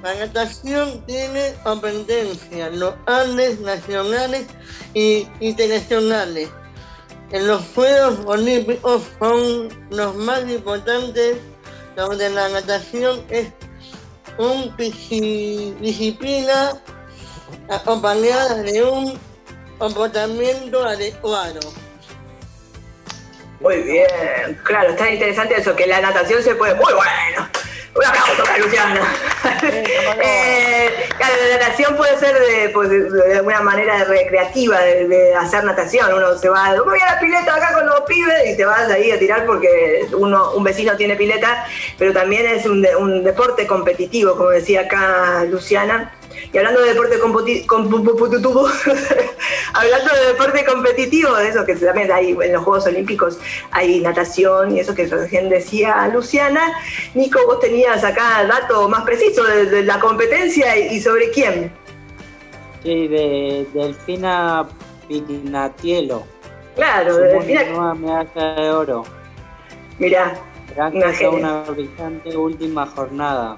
La 0.03 0.13
natación 0.13 1.03
tiene 1.05 1.55
competencias 1.63 2.73
locales, 2.75 3.59
nacionales 3.59 4.45
y 4.93 5.27
internacionales. 5.39 6.49
En 7.31 7.47
los 7.47 7.61
Juegos 7.73 8.19
Olímpicos 8.25 9.03
son 9.19 9.69
los 9.89 10.15
más 10.15 10.43
importantes, 10.43 11.37
donde 11.95 12.29
la 12.29 12.47
natación 12.49 13.23
es 13.29 13.47
una 14.37 14.75
disciplina 14.77 16.79
acompañada 17.69 18.61
de 18.61 18.83
un 18.83 19.19
comportamiento 19.79 20.83
adecuado. 20.83 21.59
Muy 23.59 23.81
bien, 23.81 24.59
claro, 24.63 24.91
está 24.91 25.11
interesante 25.11 25.55
eso, 25.57 25.75
que 25.75 25.87
la 25.87 25.99
natación 25.99 26.43
se 26.43 26.53
puede. 26.53 26.75
Muy 26.75 26.93
bueno. 26.93 27.49
Un 27.95 28.05
aplauso 28.05 28.43
para 28.43 28.57
Luciana. 28.59 29.01
Eh, 30.21 30.89
claro, 31.17 31.33
la 31.51 31.57
natación 31.57 31.95
puede 31.95 32.17
ser 32.17 32.37
de, 32.39 32.69
pues, 32.69 32.89
de- 32.89 33.37
alguna 33.37 33.61
manera 33.61 34.03
recreativa 34.03 34.79
de, 34.79 35.07
de 35.07 35.35
hacer 35.35 35.63
natación. 35.63 36.13
Uno 36.13 36.37
se 36.37 36.49
va, 36.49 36.75
voy 36.83 36.99
a 36.99 37.13
la 37.13 37.19
pileta 37.19 37.55
acá 37.55 37.73
con 37.73 37.85
los 37.85 38.01
pibes 38.01 38.47
y 38.53 38.57
te 38.57 38.65
vas 38.65 38.89
ahí 38.89 39.11
a 39.11 39.19
tirar 39.19 39.45
porque 39.45 40.07
uno, 40.13 40.51
un 40.53 40.63
vecino 40.63 40.95
tiene 40.95 41.15
pileta, 41.15 41.65
pero 41.97 42.13
también 42.13 42.45
es 42.45 42.65
un, 42.65 42.81
de- 42.81 42.95
un 42.95 43.23
deporte 43.23 43.65
competitivo, 43.67 44.35
como 44.37 44.49
decía 44.49 44.81
acá 44.81 45.43
Luciana. 45.49 46.13
Y 46.53 46.57
hablando 46.57 46.81
de 46.81 46.89
deporte 46.93 47.19
competitivo, 47.19 48.67
hablando 49.73 50.13
de 50.13 50.27
deporte 50.27 50.65
competitivo, 50.65 51.33
de 51.35 51.49
eso 51.49 51.65
que 51.65 51.75
también 51.75 52.11
hay 52.11 52.31
en 52.31 52.53
los 52.53 52.63
Juegos 52.63 52.85
Olímpicos, 52.87 53.39
hay 53.71 53.99
natación 53.99 54.75
y 54.75 54.79
eso 54.79 54.95
que 54.95 55.05
recién 55.07 55.49
decía 55.49 56.07
Luciana. 56.13 56.61
Nico, 57.13 57.39
vos 57.45 57.59
tenías 57.59 58.03
acá 58.03 58.45
dato 58.45 58.87
más 58.89 59.03
preciso 59.03 59.43
de, 59.43 59.65
de 59.65 59.83
la 59.83 59.99
competencia 59.99 60.77
y, 60.77 60.95
y 60.95 61.01
sobre 61.01 61.29
quién. 61.31 61.71
Sí, 62.83 63.07
de 63.07 63.67
Delfina 63.73 64.67
Pignatielo. 65.07 66.23
Claro, 66.75 67.17
de 67.17 67.33
Delfina- 67.33 67.65
nueva 67.69 67.93
medalla 67.95 68.53
de 68.61 68.71
oro. 68.71 69.03
mirá, 69.99 70.39
Una 70.75 70.89
Gracias 70.91 71.23
a 71.23 71.29
una 71.29 71.61
brillante 71.63 72.37
última 72.37 72.85
jornada. 72.85 73.57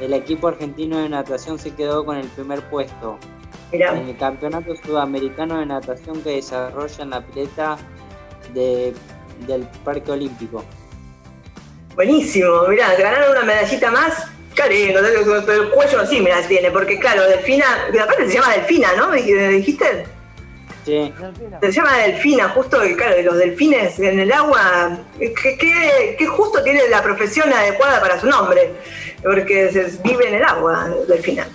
El 0.00 0.12
equipo 0.12 0.48
argentino 0.48 0.98
de 0.98 1.08
natación 1.08 1.58
se 1.58 1.74
quedó 1.74 2.04
con 2.04 2.16
el 2.16 2.26
primer 2.28 2.60
puesto. 2.62 3.18
Mirá. 3.72 3.96
En 3.98 4.08
el 4.08 4.16
Campeonato 4.16 4.74
Sudamericano 4.76 5.58
de 5.58 5.66
Natación 5.66 6.22
que 6.22 6.30
desarrolla 6.36 7.02
en 7.02 7.10
la 7.10 7.20
pileta 7.20 7.76
de, 8.54 8.94
del 9.46 9.62
Parque 9.84 10.12
Olímpico. 10.12 10.64
Buenísimo, 11.94 12.68
mirá, 12.68 12.94
te 12.94 13.02
ganaron 13.02 13.30
una 13.32 13.42
medallita 13.42 13.90
más. 13.90 14.26
Lindo, 14.70 15.00
pero 15.44 15.64
el 15.64 15.70
cuello 15.70 16.00
así, 16.00 16.18
mirá, 16.18 16.40
tiene, 16.40 16.70
porque 16.70 16.98
claro, 16.98 17.24
Delfina, 17.28 17.66
aparte 18.02 18.26
se 18.26 18.34
llama 18.38 18.54
Delfina, 18.54 18.88
¿no? 18.96 19.10
¿Dijiste? 19.10 20.06
Sí. 20.86 21.12
Se 21.60 21.72
llama 21.72 21.96
delfina, 21.98 22.48
justo, 22.50 22.78
claro, 22.96 23.18
y 23.18 23.22
los 23.24 23.36
delfines 23.36 23.98
en 23.98 24.20
el 24.20 24.32
agua, 24.32 24.96
que, 25.18 25.34
que- 25.58 26.16
que 26.16 26.26
justo 26.28 26.62
tiene 26.62 26.88
la 26.88 27.02
profesión 27.02 27.52
adecuada 27.52 28.00
para 28.00 28.20
su 28.20 28.28
nombre, 28.28 28.70
porque 29.26 29.72
se 29.72 29.98
vive 30.04 30.28
en 30.28 30.34
el 30.36 30.44
agua, 30.44 30.88
delfina. 31.08 31.48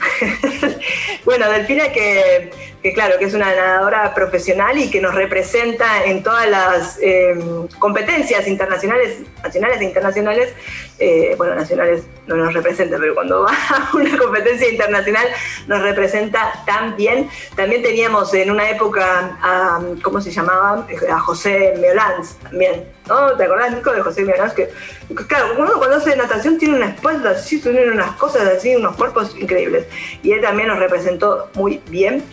bueno, 1.25 1.49
delfina 1.49 1.89
que, 1.93 2.51
claro, 2.93 3.17
que 3.17 3.23
es 3.25 3.33
una 3.33 3.55
nadadora 3.55 4.13
profesional 4.13 4.77
y 4.77 4.91
que 4.91 4.99
nos 4.99 5.15
representa 5.15 6.03
en 6.03 6.21
todas 6.21 6.49
las 6.49 6.99
eh, 7.01 7.33
competencias 7.79 8.45
internacionales, 8.49 9.19
nacionales 9.41 9.79
e 9.79 9.85
internacionales, 9.85 10.53
eh, 10.99 11.33
bueno, 11.37 11.55
nacionales 11.55 12.03
no 12.27 12.35
nos 12.35 12.53
representa, 12.53 12.97
pero 12.99 13.15
cuando 13.15 13.43
va 13.43 13.53
a 13.69 13.95
una 13.95 14.17
competencia 14.17 14.69
internacional 14.69 15.27
nos 15.67 15.81
representa 15.81 16.51
tan 16.65 16.97
bien. 16.97 17.29
También 17.55 17.81
teníamos 17.81 18.33
en 18.33 18.51
una 18.51 18.69
época 18.69 19.37
a, 19.41 19.79
¿cómo 20.03 20.19
se 20.19 20.29
llamaba? 20.29 20.85
A 21.09 21.19
José 21.19 21.73
Meolanz 21.79 22.35
también, 22.43 22.83
¿no? 23.07 23.31
¿Te 23.37 23.43
acordás, 23.43 23.73
Nico, 23.73 23.91
de 23.91 24.01
José 24.01 24.23
Meolanz? 24.23 24.53
Que, 24.53 24.69
que 25.09 25.27
claro, 25.27 25.55
uno 25.57 25.71
cuando 25.77 25.97
hace 25.97 26.15
natación 26.15 26.57
tiene 26.57 26.75
una 26.75 26.87
espalda 26.89 27.31
así, 27.31 27.59
tiene 27.59 27.89
unas 27.91 28.11
cosas 28.17 28.43
así, 28.43 28.75
unos 28.75 28.95
cuerpos 28.95 29.35
increíbles. 29.39 29.85
Y 30.23 30.31
él 30.31 30.41
también 30.41 30.67
nos 30.69 30.79
representó 30.79 31.49
muy 31.55 31.81
bien. 31.87 32.23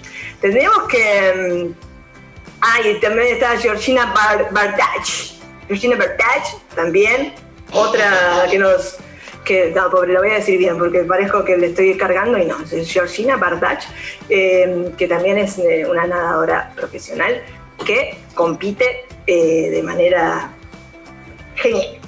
Tendríamos 0.41 0.85
que... 0.89 1.73
mm, 1.75 1.89
Ah, 2.61 2.81
y 2.85 2.99
también 2.99 3.29
está 3.35 3.57
Georgina 3.57 4.13
Bar- 4.13 4.49
Bardach. 4.51 5.09
Georgina 5.69 5.95
Bardach 5.95 6.45
también. 6.75 7.33
Otra 7.71 8.47
que 8.51 8.59
nos. 8.59 8.97
que 9.45 9.71
no, 9.77 9.89
pobre, 9.91 10.13
lo 10.13 10.19
voy 10.21 10.31
a 10.31 10.35
decir 10.35 10.59
bien 10.59 10.77
porque 10.77 11.05
parezco 11.05 11.45
que 11.45 11.57
le 11.57 11.69
estoy 11.69 11.97
cargando 11.97 12.37
y 12.37 12.47
no. 12.47 12.57
Georgina 12.85 13.37
Bardach, 13.37 13.85
eh, 14.29 14.91
que 14.99 15.07
también 15.07 15.39
es 15.39 15.57
eh, 15.59 15.87
una 15.89 16.09
nadadora 16.09 16.73
profesional 16.75 17.41
que 17.87 18.19
compite 18.35 19.05
eh, 19.29 19.71
de 19.71 19.83
manera 19.85 20.51
genial. 21.61 21.99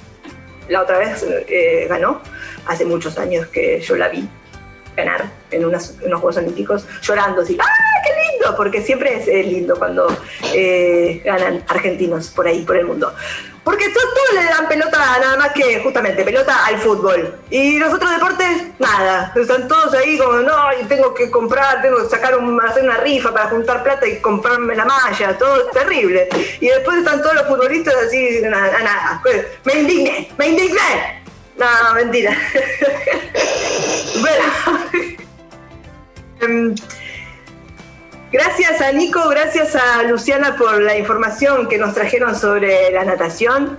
La 0.67 0.81
otra 0.81 0.99
vez 0.99 1.25
eh, 1.47 1.87
ganó, 1.89 2.21
hace 2.65 2.85
muchos 2.85 3.17
años 3.17 3.47
que 3.47 3.81
yo 3.81 3.95
la 3.95 4.09
vi 4.09 4.27
ganar 4.95 5.40
en 5.51 5.65
unas- 5.65 5.95
unos 6.01 6.19
Juegos 6.19 6.37
Olímpicos 6.37 6.85
llorando 7.01 7.41
así, 7.41 7.57
¡ah, 7.61 7.65
qué 8.05 8.31
lindo! 8.31 8.55
Porque 8.55 8.81
siempre 8.81 9.17
es 9.17 9.27
eh, 9.27 9.43
lindo 9.43 9.75
cuando 9.77 10.07
eh, 10.53 11.21
ganan 11.23 11.63
argentinos 11.67 12.29
por 12.29 12.47
ahí, 12.47 12.63
por 12.63 12.77
el 12.77 12.85
mundo. 12.85 13.13
Porque 13.63 13.89
to- 13.89 13.99
todos 13.99 14.43
le 14.43 14.49
dan 14.49 14.67
pelota 14.67 14.97
nada 15.19 15.37
más 15.37 15.51
que 15.51 15.79
justamente 15.83 16.23
pelota 16.23 16.65
al 16.65 16.79
fútbol. 16.79 17.35
Y 17.51 17.77
los 17.77 17.93
otros 17.93 18.09
deportes, 18.11 18.63
nada. 18.79 19.31
Están 19.35 19.67
todos 19.67 19.93
ahí 19.93 20.17
como, 20.17 20.33
no, 20.39 20.55
tengo 20.89 21.13
que 21.13 21.29
comprar, 21.29 21.79
tengo 21.83 21.97
que 22.01 22.09
sacar 22.09 22.33
hacer 22.67 22.83
una 22.83 22.97
rifa 22.97 23.31
para 23.31 23.49
juntar 23.49 23.83
plata 23.83 24.07
y 24.07 24.19
comprarme 24.19 24.75
la 24.75 24.85
malla, 24.85 25.37
todo 25.37 25.65
terrible. 25.67 26.27
Y 26.59 26.69
después 26.69 26.97
están 26.97 27.21
todos 27.21 27.35
los 27.35 27.47
futbolistas 27.47 27.93
así, 28.07 28.39
nada, 28.41 28.79
nada. 28.79 29.21
Me 29.63 29.73
indigné, 29.73 30.31
me 30.39 30.47
indigné. 30.47 31.21
No, 31.57 31.93
mentira. 31.93 32.35
bueno. 34.21 34.43
Em, 36.41 36.75
Gracias 38.31 38.79
a 38.79 38.93
Nico, 38.93 39.27
gracias 39.27 39.75
a 39.75 40.03
Luciana 40.03 40.55
por 40.55 40.81
la 40.81 40.97
información 40.97 41.67
que 41.67 41.77
nos 41.77 41.93
trajeron 41.93 42.33
sobre 42.33 42.89
la 42.91 43.03
natación. 43.03 43.77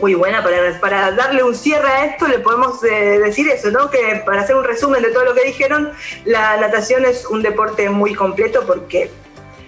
Muy 0.00 0.14
buena, 0.14 0.44
para, 0.44 0.78
para 0.78 1.10
darle 1.10 1.42
un 1.42 1.56
cierre 1.56 1.88
a 1.88 2.04
esto 2.04 2.28
le 2.28 2.38
podemos 2.38 2.84
eh, 2.84 3.18
decir 3.18 3.48
eso, 3.48 3.72
¿no? 3.72 3.90
Que 3.90 4.22
para 4.24 4.42
hacer 4.42 4.54
un 4.54 4.62
resumen 4.62 5.02
de 5.02 5.10
todo 5.10 5.24
lo 5.24 5.34
que 5.34 5.44
dijeron, 5.44 5.92
la 6.24 6.56
natación 6.58 7.04
es 7.04 7.26
un 7.26 7.42
deporte 7.42 7.90
muy 7.90 8.14
completo 8.14 8.62
porque 8.64 9.10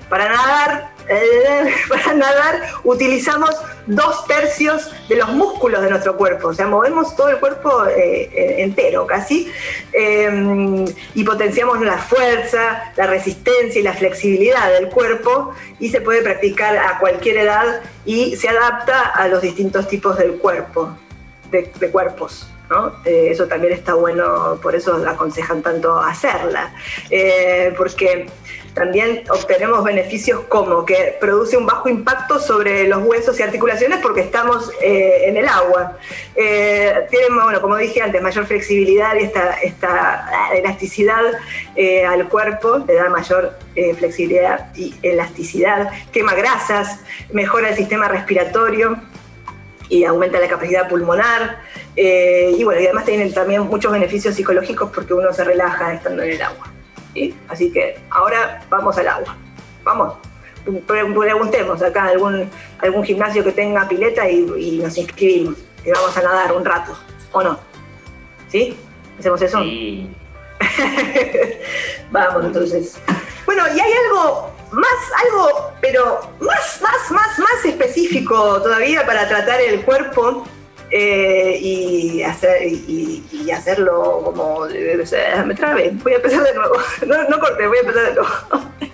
para 0.09 0.29
nadar, 0.29 0.92
eh, 1.09 1.75
para 1.89 2.15
nadar 2.15 2.63
utilizamos 2.85 3.51
dos 3.87 4.27
tercios 4.27 4.91
de 5.09 5.17
los 5.17 5.29
músculos 5.31 5.83
de 5.83 5.91
nuestro 5.91 6.17
cuerpo, 6.17 6.49
o 6.49 6.55
sea, 6.55 6.67
movemos 6.67 7.17
todo 7.17 7.29
el 7.31 7.39
cuerpo 7.39 7.87
eh, 7.87 8.31
eh, 8.33 8.55
entero 8.59 9.07
casi 9.07 9.51
eh, 9.93 10.85
y 11.15 11.25
potenciamos 11.25 11.81
la 11.81 11.99
fuerza, 11.99 12.93
la 12.97 13.07
resistencia 13.07 13.81
y 13.81 13.85
la 13.85 13.95
flexibilidad 13.95 14.73
del 14.73 14.89
cuerpo 14.89 15.55
y 15.79 15.89
se 15.91 16.01
puede 16.01 16.23
practicar 16.23 16.77
a 16.77 16.99
cualquier 16.99 17.39
edad 17.39 17.81
y 18.05 18.37
se 18.37 18.49
adapta 18.49 19.01
a 19.01 19.29
los 19.29 19.43
distintos 19.43 19.89
tipos 19.89 20.17
del 20.17 20.35
cuerpo, 20.35 20.97
de, 21.51 21.73
de 21.79 21.91
cuerpos. 21.91 22.47
¿no? 22.73 22.95
Eh, 23.05 23.29
eso 23.31 23.47
también 23.47 23.75
está 23.75 23.95
bueno, 23.95 24.59
por 24.63 24.75
eso 24.75 24.95
aconsejan 25.07 25.63
tanto 25.63 25.99
hacerla, 25.99 26.73
eh, 27.11 27.75
porque 27.77 28.27
también 28.75 29.25
obtenemos 29.29 29.85
beneficios 29.85 30.41
como 30.49 30.87
que 30.87 31.17
produce 31.21 31.57
un 31.57 31.67
bajo 31.67 31.89
impacto 31.89 32.39
sobre 32.39 32.89
los 32.89 33.05
huesos 33.05 33.39
y 33.39 33.43
articulaciones 33.43 33.99
porque 34.01 34.23
estamos 34.23 34.71
eh, 34.81 35.25
en 35.27 35.37
el 35.37 35.47
agua. 35.47 35.99
Eh, 36.35 37.07
tiene, 37.11 37.27
bueno, 37.29 37.61
como 37.61 37.77
dije 37.77 38.01
antes, 38.01 38.23
mayor 38.23 38.47
flexibilidad 38.47 39.15
y 39.17 39.25
esta, 39.25 39.55
esta 39.61 40.51
elasticidad 40.55 41.23
eh, 41.77 42.05
al 42.05 42.29
cuerpo, 42.29 42.79
le 42.87 42.95
da 42.95 43.11
mayor 43.11 43.59
eh, 43.77 43.95
flexibilidad 43.95 44.75
y 44.75 44.95
elasticidad, 45.03 45.91
quema 46.11 46.35
grasas, 46.35 47.01
mejora 47.33 47.69
el 47.69 47.77
sistema 47.77 48.09
respiratorio 48.09 48.97
y 49.91 50.05
aumenta 50.05 50.41
la 50.41 50.49
capacidad 50.49 50.89
pulmonar. 50.89 51.59
y 51.95 52.65
bueno, 52.65 52.81
y 52.81 52.87
además 52.87 53.05
tienen 53.05 53.35
también 53.35 53.63
muchos 53.63 53.93
beneficios 53.93 54.35
psicológicos 54.35 54.91
porque 54.95 55.13
uno 55.13 55.31
se 55.35 55.45
relaja 55.45 55.93
estando 55.93 56.23
en 56.23 56.31
el 56.31 56.43
agua. 56.43 56.72
¿Sí? 57.15 57.35
Así 57.49 57.71
que 57.73 57.99
ahora 58.11 58.65
vamos 58.71 58.97
al 58.99 59.09
agua. 59.09 59.37
Vamos, 59.85 60.15
pre- 60.87 61.05
preguntemos 61.05 61.83
acá 61.83 62.05
algún, 62.05 62.49
algún 62.79 63.05
gimnasio 63.05 63.43
que 63.45 63.53
tenga 63.53 63.89
pileta 63.89 64.29
y, 64.29 64.47
y 64.59 64.79
nos 64.79 64.97
inscribimos. 64.97 65.57
Y 65.85 65.91
vamos 65.91 66.17
a 66.17 66.23
nadar 66.23 66.53
un 66.53 66.65
rato, 66.65 66.97
¿o 67.33 67.43
no? 67.43 67.59
¿Sí? 68.49 68.77
¿Hacemos 69.19 69.43
eso? 69.43 69.59
Vamos 72.11 72.45
entonces. 72.45 72.99
Bueno, 73.47 73.65
y 73.75 73.81
hay 73.81 73.93
algo 74.07 74.51
más, 74.71 74.87
algo, 75.27 75.73
pero 75.81 76.21
más, 76.41 76.81
más, 76.83 77.11
más, 77.11 77.39
más 77.39 77.65
específico 77.65 78.61
todavía 78.63 79.05
para 79.05 79.29
tratar 79.29 79.61
el 79.61 79.83
cuerpo 79.83 80.47
eh, 80.95 81.59
y, 81.59 82.23
hacer, 82.23 82.67
y, 82.67 83.25
y 83.33 83.51
hacerlo 83.51 84.21
como. 84.25 84.57
o 84.57 85.07
sea, 85.07 85.43
me 85.43 85.55
trabé, 85.55 85.91
voy 86.03 86.13
a 86.13 86.17
empezar 86.17 86.45
de 86.45 86.55
nuevo. 86.55 86.75
No, 87.07 87.29
no 87.31 87.41
corté, 87.41 87.67
voy 87.67 87.79
a 87.79 87.81
empezar 87.81 88.05
de 88.09 88.15
nuevo. 88.15 88.29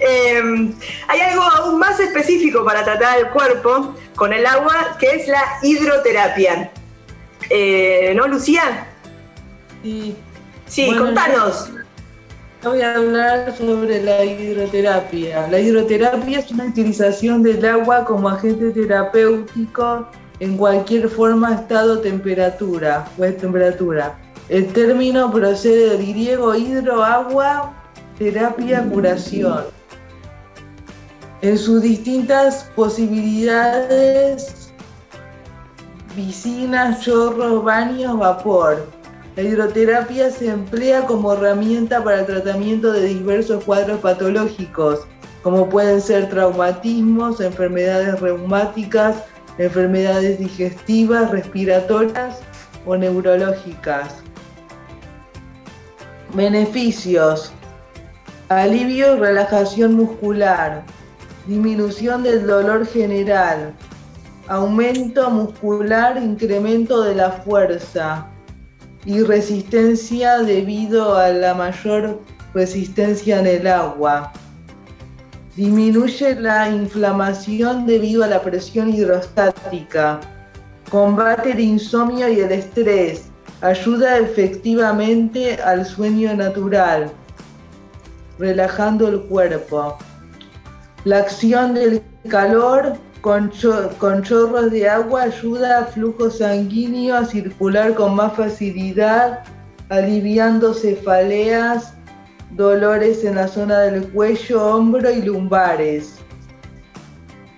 Eh, 0.00 0.72
hay 1.08 1.20
algo 1.20 1.42
aún 1.42 1.78
más 1.78 2.00
específico 2.00 2.64
para 2.64 2.82
tratar 2.82 3.18
el 3.18 3.28
cuerpo 3.28 3.94
con 4.16 4.32
el 4.32 4.46
agua, 4.46 4.96
que 4.98 5.10
es 5.10 5.28
la 5.28 5.42
hidroterapia. 5.62 6.70
Eh, 7.50 8.14
¿No, 8.16 8.26
Lucía? 8.26 8.86
Sí. 9.82 10.16
Sí, 10.66 10.86
Bueno, 10.86 11.04
contanos. 11.04 11.70
yo 12.62 12.70
Voy 12.70 12.80
a 12.80 12.94
hablar 12.94 13.54
sobre 13.56 14.02
la 14.02 14.24
hidroterapia. 14.24 15.46
La 15.48 15.58
hidroterapia 15.60 16.38
es 16.38 16.50
una 16.50 16.64
utilización 16.64 17.42
del 17.42 17.62
agua 17.66 18.06
como 18.06 18.30
agente 18.30 18.70
terapéutico 18.70 20.08
en 20.40 20.56
cualquier 20.56 21.08
forma, 21.08 21.54
estado, 21.54 22.00
temperatura 22.00 23.06
o 23.18 23.24
es 23.24 23.36
temperatura. 23.36 24.18
El 24.48 24.72
término 24.72 25.32
procede 25.32 25.90
del 25.90 26.06
griego 26.08 26.54
hidro, 26.54 27.02
agua, 27.02 27.72
terapia, 28.18 28.84
curación. 28.90 29.64
En 31.42 31.56
sus 31.58 31.82
distintas 31.82 32.70
posibilidades, 32.76 34.70
piscinas, 36.14 37.00
chorros, 37.00 37.64
baños, 37.64 38.18
vapor. 38.18 38.86
La 39.36 39.42
hidroterapia 39.42 40.30
se 40.30 40.48
emplea 40.48 41.06
como 41.06 41.32
herramienta 41.32 42.04
para 42.04 42.20
el 42.20 42.26
tratamiento 42.26 42.92
de 42.92 43.06
diversos 43.06 43.64
cuadros 43.64 44.00
patológicos, 44.00 45.00
como 45.42 45.68
pueden 45.68 46.00
ser 46.00 46.28
traumatismos, 46.28 47.40
enfermedades 47.40 48.20
reumáticas, 48.20 49.24
enfermedades 49.58 50.38
digestivas, 50.38 51.30
respiratorias 51.30 52.40
o 52.86 52.96
neurológicas. 52.96 54.16
Beneficios. 56.34 57.52
Alivio 58.48 59.16
y 59.16 59.20
relajación 59.20 59.94
muscular. 59.94 60.82
Disminución 61.46 62.22
del 62.22 62.46
dolor 62.46 62.86
general. 62.86 63.72
Aumento 64.48 65.30
muscular, 65.30 66.16
incremento 66.16 67.02
de 67.02 67.14
la 67.14 67.30
fuerza 67.30 68.26
y 69.04 69.22
resistencia 69.22 70.38
debido 70.38 71.16
a 71.16 71.30
la 71.30 71.54
mayor 71.54 72.20
resistencia 72.54 73.40
en 73.40 73.46
el 73.46 73.66
agua. 73.66 74.32
Disminuye 75.56 76.34
la 76.36 76.68
inflamación 76.70 77.84
debido 77.86 78.24
a 78.24 78.26
la 78.28 78.40
presión 78.40 78.88
hidrostática. 78.92 80.18
Combate 80.90 81.52
el 81.52 81.60
insomnio 81.60 82.28
y 82.28 82.40
el 82.40 82.52
estrés. 82.52 83.26
Ayuda 83.60 84.18
efectivamente 84.18 85.56
al 85.62 85.84
sueño 85.86 86.34
natural, 86.34 87.10
relajando 88.38 89.08
el 89.08 89.20
cuerpo. 89.22 89.96
La 91.04 91.18
acción 91.18 91.74
del 91.74 92.02
calor 92.28 92.94
con, 93.20 93.50
cho- 93.50 93.90
con 93.98 94.22
chorros 94.22 94.70
de 94.72 94.88
agua 94.88 95.22
ayuda 95.24 95.78
al 95.78 95.86
flujo 95.88 96.28
sanguíneo 96.30 97.14
a 97.16 97.24
circular 97.24 97.94
con 97.94 98.16
más 98.16 98.32
facilidad, 98.34 99.44
aliviando 99.90 100.74
cefaleas, 100.74 101.94
dolores 102.52 103.24
en 103.24 103.36
la 103.36 103.48
zona 103.48 103.80
del 103.80 104.08
cuello, 104.12 104.64
hombro 104.64 105.10
y 105.10 105.22
lumbares. 105.22 106.16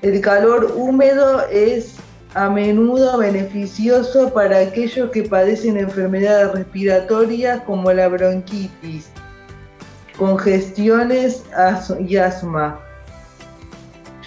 El 0.03 0.21
calor 0.21 0.73
húmedo 0.77 1.47
es 1.51 1.97
a 2.35 2.51
menudo 2.51 3.19
beneficioso 3.19 4.33
para 4.33 4.59
aquellos 4.59 5.11
que 5.11 5.23
padecen 5.23 5.79
enfermedades 5.79 6.53
respiratorias 6.53 7.63
como 7.63 7.93
la 7.93 8.09
bronquitis, 8.09 9.09
congestiones 10.19 11.45
y 12.01 12.17
asma. 12.17 12.79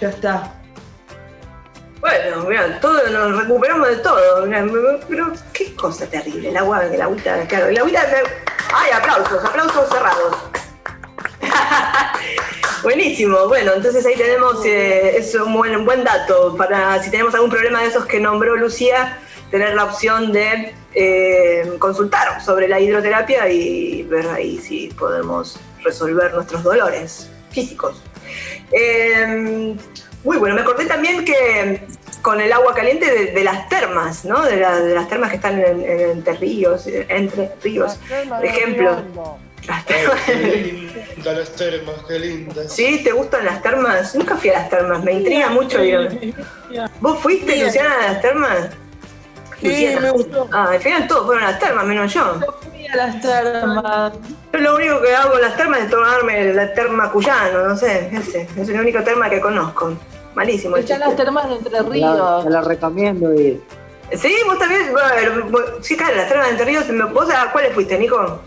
Ya 0.00 0.08
está. 0.08 0.54
Bueno, 2.00 2.44
mira, 2.48 2.80
todo, 2.80 3.06
nos 3.10 3.42
recuperamos 3.42 3.88
de 3.88 3.96
todo. 3.96 4.46
mirá, 4.46 4.66
pero 5.08 5.32
qué 5.52 5.74
cosa 5.74 6.06
terrible. 6.06 6.48
El 6.50 6.56
agua, 6.56 6.86
el 6.86 7.00
agüita, 7.00 7.46
claro. 7.46 7.66
El 7.66 7.78
agüita. 7.78 8.00
¡Ay, 8.72 8.90
aplausos! 8.92 9.44
Aplausos 9.44 9.88
cerrados. 9.88 10.36
Buenísimo, 12.82 13.48
bueno, 13.48 13.72
entonces 13.74 14.06
ahí 14.06 14.14
tenemos, 14.14 14.64
eh, 14.64 15.16
es 15.16 15.34
un 15.34 15.52
buen, 15.52 15.74
un 15.74 15.84
buen 15.84 16.04
dato 16.04 16.54
para 16.56 17.02
si 17.02 17.10
tenemos 17.10 17.34
algún 17.34 17.50
problema 17.50 17.80
de 17.82 17.88
esos 17.88 18.06
que 18.06 18.20
nombró 18.20 18.56
Lucía, 18.56 19.18
tener 19.50 19.74
la 19.74 19.84
opción 19.84 20.32
de 20.32 20.74
eh, 20.94 21.76
consultar 21.78 22.40
sobre 22.40 22.68
la 22.68 22.78
hidroterapia 22.78 23.48
y 23.48 24.04
ver 24.04 24.28
ahí 24.28 24.58
si 24.58 24.88
podemos 24.88 25.58
resolver 25.82 26.32
nuestros 26.34 26.62
dolores 26.62 27.30
físicos. 27.50 28.02
Eh, 28.70 29.74
muy 30.22 30.36
bueno, 30.36 30.54
me 30.54 30.60
acordé 30.60 30.86
también 30.86 31.24
que 31.24 31.80
con 32.22 32.40
el 32.40 32.52
agua 32.52 32.74
caliente 32.74 33.10
de, 33.10 33.32
de 33.32 33.44
las 33.44 33.68
termas, 33.68 34.24
¿no? 34.24 34.42
De, 34.44 34.56
la- 34.56 34.80
de 34.80 34.94
las 34.94 35.08
termas 35.08 35.30
que 35.30 35.36
están 35.36 35.58
en, 35.60 35.82
en- 35.82 36.00
entre 36.10 36.34
ríos, 36.34 36.86
entre 36.86 37.50
ríos, 37.62 37.98
por 38.28 38.44
ejemplo. 38.44 38.96
Las 39.66 39.84
termas. 39.84 40.20
Qué 40.24 40.34
lindas 41.16 41.36
las 41.38 41.50
termas, 41.52 41.94
qué 42.08 42.18
lindas. 42.18 42.72
¿Sí? 42.72 43.02
¿Te 43.04 43.12
gustan 43.12 43.44
las 43.44 43.60
termas? 43.60 44.14
Nunca 44.14 44.36
fui 44.36 44.50
a 44.50 44.60
las 44.60 44.70
termas, 44.70 45.02
me 45.04 45.12
intriga 45.12 45.48
mucho. 45.50 45.78
¿Vos 47.00 47.18
fuiste, 47.20 47.52
Sí. 47.54 47.62
Luciana, 47.64 47.94
a 48.00 48.12
las 48.12 48.20
termas? 48.22 48.68
Sí, 49.60 49.66
Luciana. 49.68 50.00
me 50.00 50.10
gustó. 50.12 50.48
Ah, 50.52 50.68
al 50.70 50.80
final 50.80 51.06
todos 51.08 51.26
fueron 51.26 51.44
a 51.44 51.50
las 51.50 51.58
termas, 51.58 51.84
menos 51.84 52.14
yo. 52.14 52.40
Fui 52.70 52.86
a 52.86 52.96
las 52.96 53.20
termas. 53.20 54.12
Yo 54.52 54.60
lo 54.60 54.76
único 54.76 55.02
que 55.02 55.14
hago 55.14 55.34
en 55.34 55.42
las 55.42 55.56
termas 55.56 55.80
es 55.80 55.90
tomarme 55.90 56.54
la 56.54 56.72
terma 56.72 57.10
cuyano, 57.10 57.66
no 57.68 57.76
sé, 57.76 58.08
ese. 58.12 58.48
Es 58.56 58.68
el 58.68 58.80
único 58.80 59.02
terma 59.02 59.28
que 59.28 59.40
conozco. 59.40 59.94
Malísimo 60.38 60.76
el 60.76 60.84
Están 60.84 61.00
las 61.00 61.16
termas 61.16 61.48
de 61.48 61.56
Entre 61.56 61.72
La, 61.72 61.82
Ríos. 61.82 62.44
te 62.44 62.50
la 62.50 62.60
recomiendo 62.60 63.34
ir. 63.34 63.60
Sí, 64.16 64.32
vos 64.46 64.56
también. 64.56 64.92
Bueno, 64.92 65.46
vos- 65.50 65.64
sí, 65.80 65.96
claro, 65.96 66.14
las 66.14 66.28
termas 66.28 66.46
de 66.46 66.50
Entre 66.52 66.64
Ríos. 66.66 66.84
¿Vos 67.12 67.28
a 67.30 67.50
cuáles 67.50 67.72
fuiste, 67.74 67.98
Nico? 67.98 68.38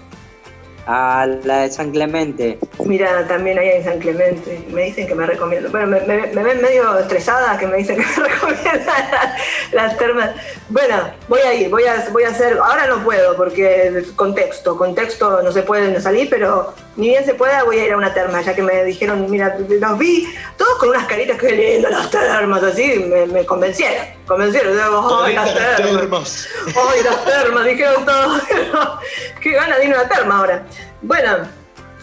A 0.87 1.27
la 1.43 1.61
de 1.61 1.71
San 1.71 1.91
Clemente. 1.91 2.57
Mira, 2.85 3.27
también 3.27 3.59
ahí 3.59 3.69
en 3.69 3.83
San 3.83 3.99
Clemente. 3.99 4.65
Me 4.71 4.85
dicen 4.85 5.07
que 5.07 5.13
me 5.15 5.25
recomiendo. 5.27 5.69
Bueno, 5.69 5.87
me, 5.87 6.01
me- 6.01 6.27
me 6.27 6.43
ven 6.43 6.61
medio 6.61 6.97
estresada 6.97 7.57
que 7.57 7.67
me 7.67 7.77
dicen 7.77 7.97
que 7.97 8.21
me 8.21 8.27
recomiendan 8.29 9.33
las 9.73 9.97
termas. 9.97 10.31
Bueno, 10.69 11.11
voy 11.27 11.41
a 11.41 11.53
ir, 11.53 11.69
voy 11.69 11.83
a, 11.85 12.03
voy 12.11 12.23
a 12.23 12.29
hacer. 12.29 12.57
Ahora 12.57 12.87
no 12.87 13.03
puedo 13.03 13.35
porque 13.37 14.03
contexto, 14.15 14.75
contexto 14.77 15.41
no 15.43 15.51
se 15.51 15.61
puede 15.61 16.01
salir, 16.01 16.29
pero 16.29 16.73
ni 16.95 17.09
bien 17.09 17.25
se 17.25 17.35
pueda 17.35 17.63
voy 17.63 17.79
a 17.79 17.85
ir 17.85 17.93
a 17.93 17.97
una 17.97 18.13
terma, 18.13 18.41
ya 18.41 18.53
que 18.55 18.61
me 18.63 18.83
dijeron, 18.83 19.29
mira, 19.29 19.55
los 19.59 19.97
vi 19.97 20.27
todos 20.57 20.77
con 20.79 20.89
unas 20.89 21.05
caritas 21.05 21.37
que 21.37 21.51
lindo 21.51 21.89
las 21.89 22.09
termas, 22.09 22.61
así, 22.63 23.05
me, 23.07 23.25
me 23.27 23.45
convencieron. 23.45 24.05
Convencieron, 24.27 24.73
digo, 24.73 25.23
ay, 25.23 25.35
las 25.35 25.53
termas. 25.53 25.99
termas. 25.99 26.47
¡Ay, 26.67 27.03
las 27.03 27.25
termas! 27.25 27.65
Dijeron 27.65 28.05
todos. 28.05 28.41
¡Qué 29.41 29.51
gana 29.51 29.77
de 29.77 29.85
ir 29.85 29.93
a 29.93 29.99
una 30.01 30.09
terma 30.09 30.37
ahora! 30.39 30.63
Bueno, 31.01 31.47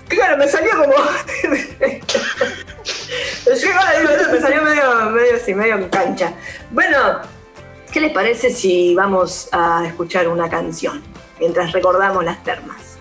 claro, 0.08 0.36
me 0.36 0.48
salió 0.48 0.70
como. 0.76 0.94
Me 3.48 4.40
salió 4.40 4.62
medio, 4.62 5.10
medio 5.10 5.36
así, 5.36 5.54
medio 5.54 5.90
cancha. 5.90 6.34
Bueno, 6.70 7.20
¿qué 7.90 8.00
les 8.00 8.12
parece 8.12 8.50
si 8.50 8.94
vamos 8.94 9.48
a 9.52 9.86
escuchar 9.86 10.28
una 10.28 10.50
canción 10.50 11.02
mientras 11.38 11.72
recordamos 11.72 12.24
las 12.24 12.42
termas? 12.44 12.97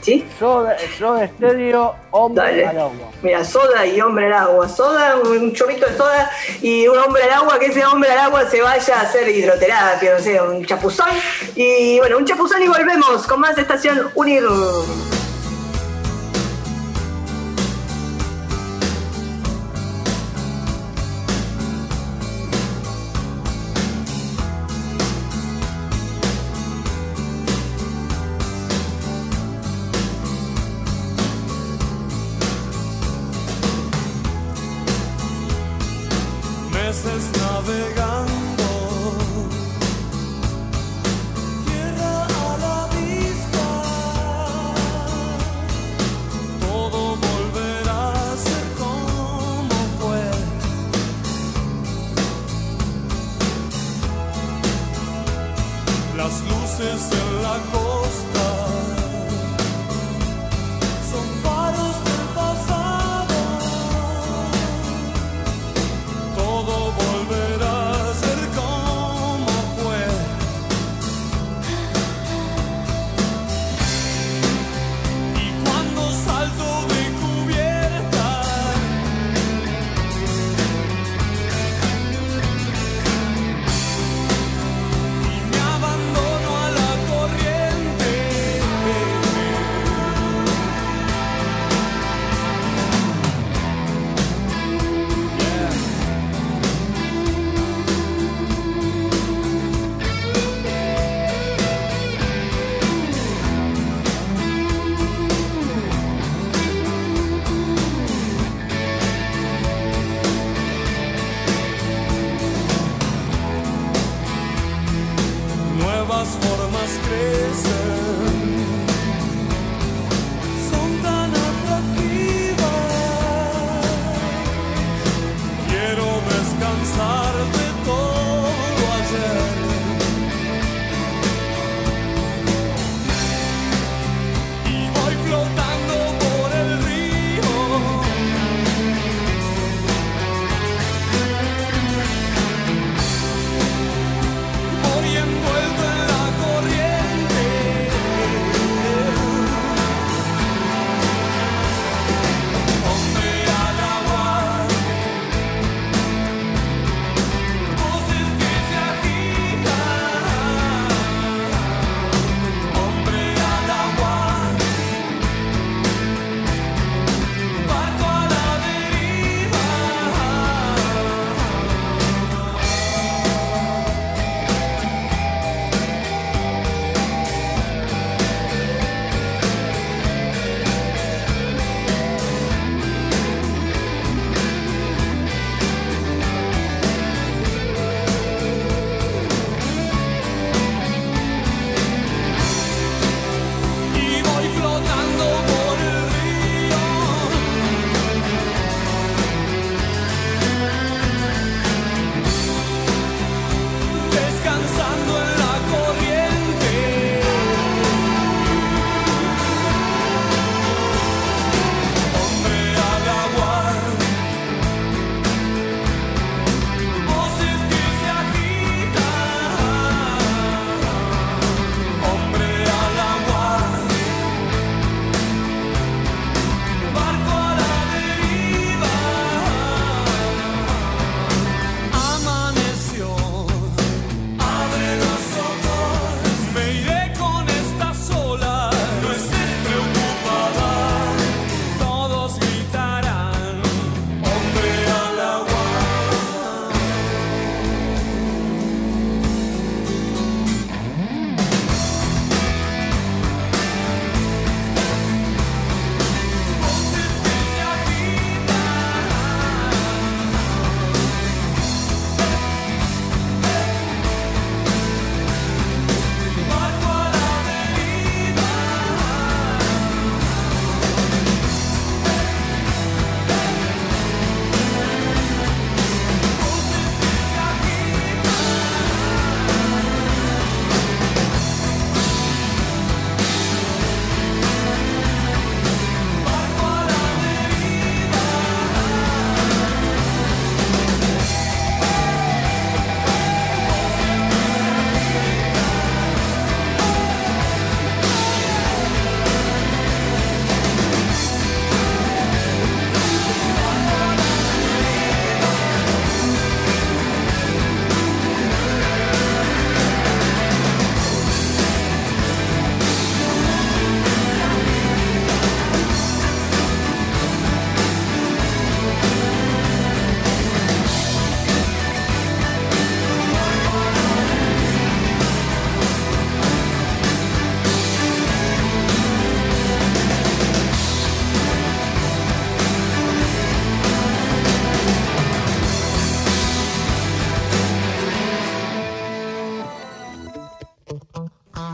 ¿Sí? 0.00 0.26
Soda, 0.38 0.76
Soda 0.98 1.24
Estéreo, 1.24 1.94
hombre 2.12 2.44
Dale. 2.44 2.66
al 2.66 2.78
agua. 2.78 3.10
Mira, 3.22 3.44
soda 3.44 3.84
y 3.84 4.00
hombre 4.00 4.26
al 4.26 4.32
agua. 4.32 4.68
Soda, 4.68 5.16
un 5.16 5.52
chorrito 5.52 5.86
de 5.86 5.96
soda 5.96 6.30
y 6.62 6.86
un 6.86 6.96
hombre 6.98 7.24
al 7.24 7.30
agua, 7.32 7.58
que 7.58 7.66
ese 7.66 7.84
hombre 7.84 8.10
al 8.12 8.18
agua 8.18 8.48
se 8.48 8.62
vaya 8.62 8.98
a 8.98 9.02
hacer 9.02 9.28
hidroterapia, 9.28 10.14
no 10.14 10.20
sé, 10.20 10.40
un 10.40 10.64
chapuzón. 10.64 11.08
Y 11.56 11.98
bueno, 11.98 12.18
un 12.18 12.24
chapuzón 12.24 12.62
y 12.62 12.68
volvemos 12.68 13.26
con 13.26 13.40
más 13.40 13.58
estación 13.58 14.10
Unir. 14.14 14.44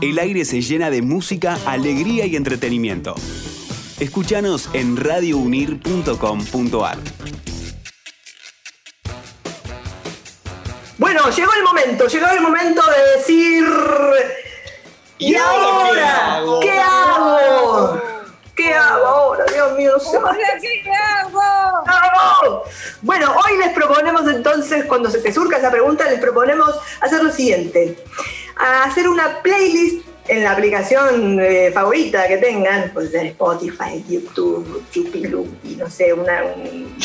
El 0.01 0.19
aire 0.19 0.45
se 0.45 0.61
llena 0.61 0.89
de 0.89 1.01
música, 1.01 1.57
alegría 1.65 2.25
y 2.25 2.35
entretenimiento. 2.35 3.15
Escúchanos 3.99 4.69
en 4.73 4.97
radiounir.com.ar. 4.97 6.97
Bueno, 10.97 11.29
llegó 11.29 11.53
el 11.53 11.63
momento, 11.63 12.07
llegó 12.07 12.27
el 12.27 12.41
momento 12.41 12.81
de 12.81 13.17
decir. 13.17 13.65
¿Y, 15.17 15.31
¿Y 15.31 15.35
ahora 15.35 16.41
qué 16.61 16.67
¿Qué 16.67 16.79
hago? 16.79 18.01
¿Qué 18.55 18.73
hago 18.73 19.05
ahora? 19.05 19.45
Dios 19.51 19.77
mío. 19.77 19.93
Hola, 19.97 20.37
¿qué 20.61 20.91
hago? 20.91 21.41
¡Hago! 21.85 22.63
Bueno, 23.01 23.33
hoy 23.45 23.57
les 23.57 23.73
proponemos 23.73 24.27
entonces, 24.27 24.85
cuando 24.85 25.09
se 25.09 25.19
te 25.19 25.33
surca 25.33 25.57
esa 25.57 25.71
pregunta, 25.71 26.09
les 26.09 26.19
proponemos 26.19 26.75
hacer 27.01 27.23
lo 27.23 27.31
siguiente. 27.31 27.97
Hacer 28.57 29.07
una 29.09 29.41
playlist 29.41 30.05
en 30.27 30.43
la 30.43 30.51
aplicación 30.51 31.39
eh, 31.39 31.71
favorita 31.73 32.27
que 32.27 32.37
tengan, 32.37 32.91
puede 32.91 33.09
ser 33.09 33.25
Spotify, 33.27 34.03
YouTube, 34.07 34.83
Chupilu, 34.91 35.47
y 35.63 35.75
no 35.75 35.89
sé, 35.89 36.13
una, 36.13 36.43
un- 36.43 36.97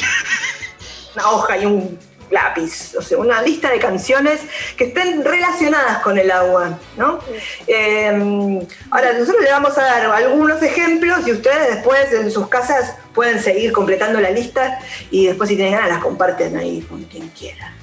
una 1.14 1.30
hoja 1.30 1.58
y 1.58 1.66
un 1.66 1.98
lápiz, 2.30 2.94
o 2.96 3.02
sea, 3.02 3.18
una 3.18 3.42
lista 3.42 3.68
de 3.70 3.80
canciones 3.80 4.40
que 4.76 4.84
estén 4.84 5.24
relacionadas 5.24 5.98
con 5.98 6.16
el 6.16 6.30
agua, 6.30 6.78
¿no? 6.96 7.18
Eh, 7.66 8.60
ahora, 8.92 9.12
nosotros 9.14 9.42
le 9.42 9.50
vamos 9.50 9.76
a 9.76 9.82
dar 9.82 10.06
algunos 10.06 10.62
ejemplos 10.62 11.26
y 11.26 11.32
ustedes 11.32 11.74
después 11.74 12.12
en 12.12 12.30
sus 12.30 12.46
casas 12.48 12.94
pueden 13.12 13.40
seguir 13.42 13.72
completando 13.72 14.20
la 14.20 14.30
lista 14.30 14.78
y 15.10 15.26
después 15.26 15.48
si 15.48 15.56
tienen 15.56 15.74
ganas 15.74 15.88
las 15.90 15.98
comparten 16.02 16.56
ahí 16.56 16.80
con 16.82 17.02
quien 17.04 17.28
quiera. 17.30 17.74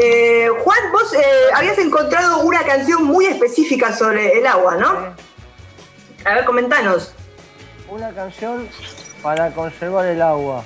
Eh, 0.00 0.48
Juan, 0.62 0.92
vos 0.92 1.12
eh, 1.12 1.20
habías 1.52 1.76
encontrado 1.76 2.42
una 2.42 2.62
canción 2.62 3.02
muy 3.02 3.26
específica 3.26 3.92
sobre 3.92 4.38
el 4.38 4.46
agua, 4.46 4.76
¿no? 4.76 5.14
A 6.24 6.34
ver, 6.34 6.44
comentanos. 6.44 7.14
Una 7.90 8.12
canción 8.12 8.68
para 9.24 9.50
conservar 9.50 10.06
el 10.06 10.22
agua. 10.22 10.62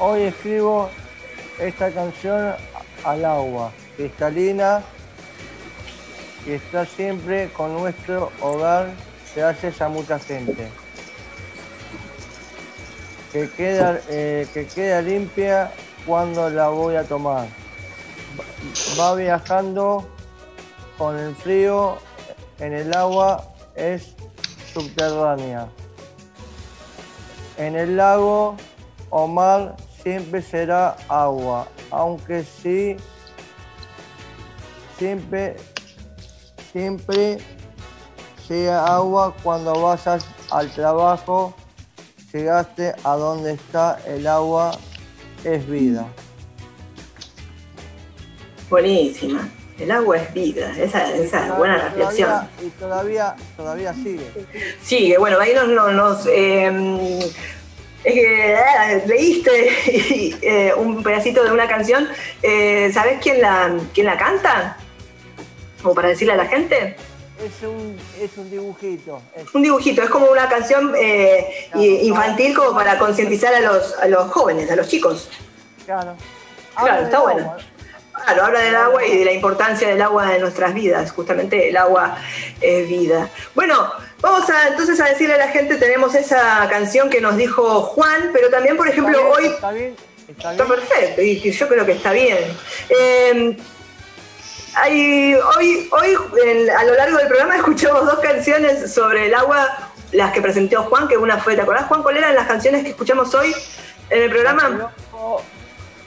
Hoy 0.00 0.22
escribo 0.22 0.90
esta 1.60 1.92
canción 1.92 2.56
al 3.04 3.24
agua, 3.24 3.70
cristalina, 3.96 4.82
y 6.44 6.54
está 6.54 6.86
siempre 6.86 7.50
con 7.50 7.72
nuestro 7.72 8.32
hogar 8.40 8.88
gracias 9.36 9.80
a 9.80 9.88
mucha 9.88 10.18
gente. 10.18 10.66
Que 13.30 13.48
queda, 13.48 14.00
eh, 14.08 14.48
que 14.52 14.66
queda 14.66 15.02
limpia 15.02 15.70
cuando 16.04 16.50
la 16.50 16.68
voy 16.68 16.96
a 16.96 17.04
tomar. 17.04 17.46
Va 18.98 19.14
viajando 19.14 20.06
con 20.96 21.18
el 21.18 21.34
frío 21.36 21.96
en 22.58 22.72
el 22.72 22.94
agua, 22.94 23.44
es 23.74 24.14
subterránea. 24.72 25.68
En 27.56 27.76
el 27.76 27.96
lago 27.96 28.56
o 29.10 29.26
mar 29.26 29.76
siempre 30.02 30.42
será 30.42 30.96
agua, 31.08 31.66
aunque 31.90 32.44
sí, 32.44 32.96
siempre, 34.98 35.56
siempre 36.72 37.38
sea 38.46 38.84
agua 38.86 39.34
cuando 39.42 39.80
vayas 39.80 40.24
al 40.50 40.70
trabajo, 40.70 41.54
llegaste 42.32 42.94
a 43.04 43.16
donde 43.16 43.52
está 43.52 43.98
el 44.06 44.26
agua, 44.26 44.72
es 45.44 45.68
vida. 45.68 46.06
Buenísima. 48.70 49.48
El 49.78 49.92
agua 49.92 50.16
es 50.16 50.34
vida, 50.34 50.72
esa, 50.76 51.14
esa 51.14 51.52
buena 51.54 51.76
Todavía- 51.78 51.88
reflexión. 52.06 52.48
Y 52.66 52.68
todavía, 52.70 53.36
todavía 53.56 53.94
sigue. 53.94 54.26
Sigue, 54.82 55.18
bueno, 55.18 55.38
ahí 55.38 55.54
nos, 55.54 55.68
nos, 55.68 55.92
nos, 55.92 56.26
eh, 56.26 57.18
es 58.02 58.12
que 58.14 58.54
eh, 58.54 59.02
leíste 59.06 60.36
eh, 60.68 60.74
un 60.74 61.02
pedacito 61.04 61.44
de 61.44 61.52
una 61.52 61.68
canción. 61.68 62.08
Eh, 62.42 62.90
¿Sabes 62.92 63.20
quién 63.22 63.40
la, 63.40 63.72
quién 63.94 64.06
la 64.06 64.18
canta? 64.18 64.76
O 65.84 65.94
para 65.94 66.08
decirle 66.08 66.32
a 66.32 66.36
la 66.36 66.46
gente. 66.46 66.96
Es 67.38 67.62
un, 67.64 67.96
es 68.20 68.36
un 68.36 68.50
dibujito. 68.50 69.22
es- 69.36 69.54
Un 69.54 69.62
dibujito, 69.62 70.02
es 70.02 70.10
como 70.10 70.26
una 70.26 70.48
canción 70.48 70.92
eh, 70.98 71.68
infantil 72.02 72.52
como 72.56 72.74
para 72.74 72.98
concientizar 72.98 73.54
a 73.54 73.60
los, 73.60 73.96
a 74.00 74.08
los 74.08 74.28
jóvenes, 74.32 74.68
a 74.72 74.74
los 74.74 74.88
chicos. 74.88 75.30
claro. 75.86 76.16
Claro, 76.76 77.04
está 77.04 77.20
bueno. 77.20 77.56
Claro, 78.24 78.44
habla 78.44 78.60
del 78.60 78.76
agua 78.76 79.04
y 79.06 79.18
de 79.18 79.24
la 79.24 79.32
importancia 79.32 79.88
del 79.88 80.00
agua 80.02 80.34
en 80.34 80.40
nuestras 80.42 80.74
vidas. 80.74 81.10
Justamente 81.12 81.68
el 81.68 81.76
agua 81.76 82.16
es 82.60 82.88
vida. 82.88 83.28
Bueno, 83.54 83.90
vamos 84.20 84.48
a 84.50 84.68
entonces 84.68 85.00
a 85.00 85.06
decirle 85.06 85.34
a 85.34 85.38
la 85.38 85.48
gente, 85.48 85.76
tenemos 85.76 86.14
esa 86.14 86.66
canción 86.68 87.08
que 87.10 87.20
nos 87.20 87.36
dijo 87.36 87.80
Juan, 87.82 88.30
pero 88.32 88.50
también, 88.50 88.76
por 88.76 88.88
ejemplo, 88.88 89.18
Está 89.18 89.30
bien, 89.30 89.36
hoy 89.38 89.54
Está 89.54 89.70
bien, 89.72 89.96
está 90.28 90.50
Está 90.52 90.64
bien. 90.64 90.76
perfecto, 90.76 91.22
y 91.22 91.50
yo 91.50 91.68
creo 91.68 91.86
que 91.86 91.92
está 91.92 92.12
bien. 92.12 92.38
Eh, 92.90 93.56
hay- 94.74 95.34
hoy 95.34 95.88
hoy 95.90 96.16
en- 96.44 96.70
a 96.70 96.84
lo 96.84 96.94
largo 96.94 97.18
del 97.18 97.28
programa 97.28 97.56
escuchamos 97.56 98.06
dos 98.06 98.18
canciones 98.20 98.92
sobre 98.92 99.26
el 99.26 99.34
agua, 99.34 99.90
las 100.12 100.32
que 100.32 100.40
presentó 100.40 100.82
Juan, 100.84 101.08
que 101.08 101.16
una 101.16 101.38
fue, 101.38 101.54
¿te 101.54 101.62
acordás 101.62 101.86
Juan? 101.86 102.02
¿Cuáles 102.02 102.22
eran 102.22 102.34
las 102.34 102.46
canciones 102.46 102.82
que 102.82 102.90
escuchamos 102.90 103.34
hoy 103.34 103.54
en 104.10 104.22
el 104.22 104.30
programa? 104.30 104.92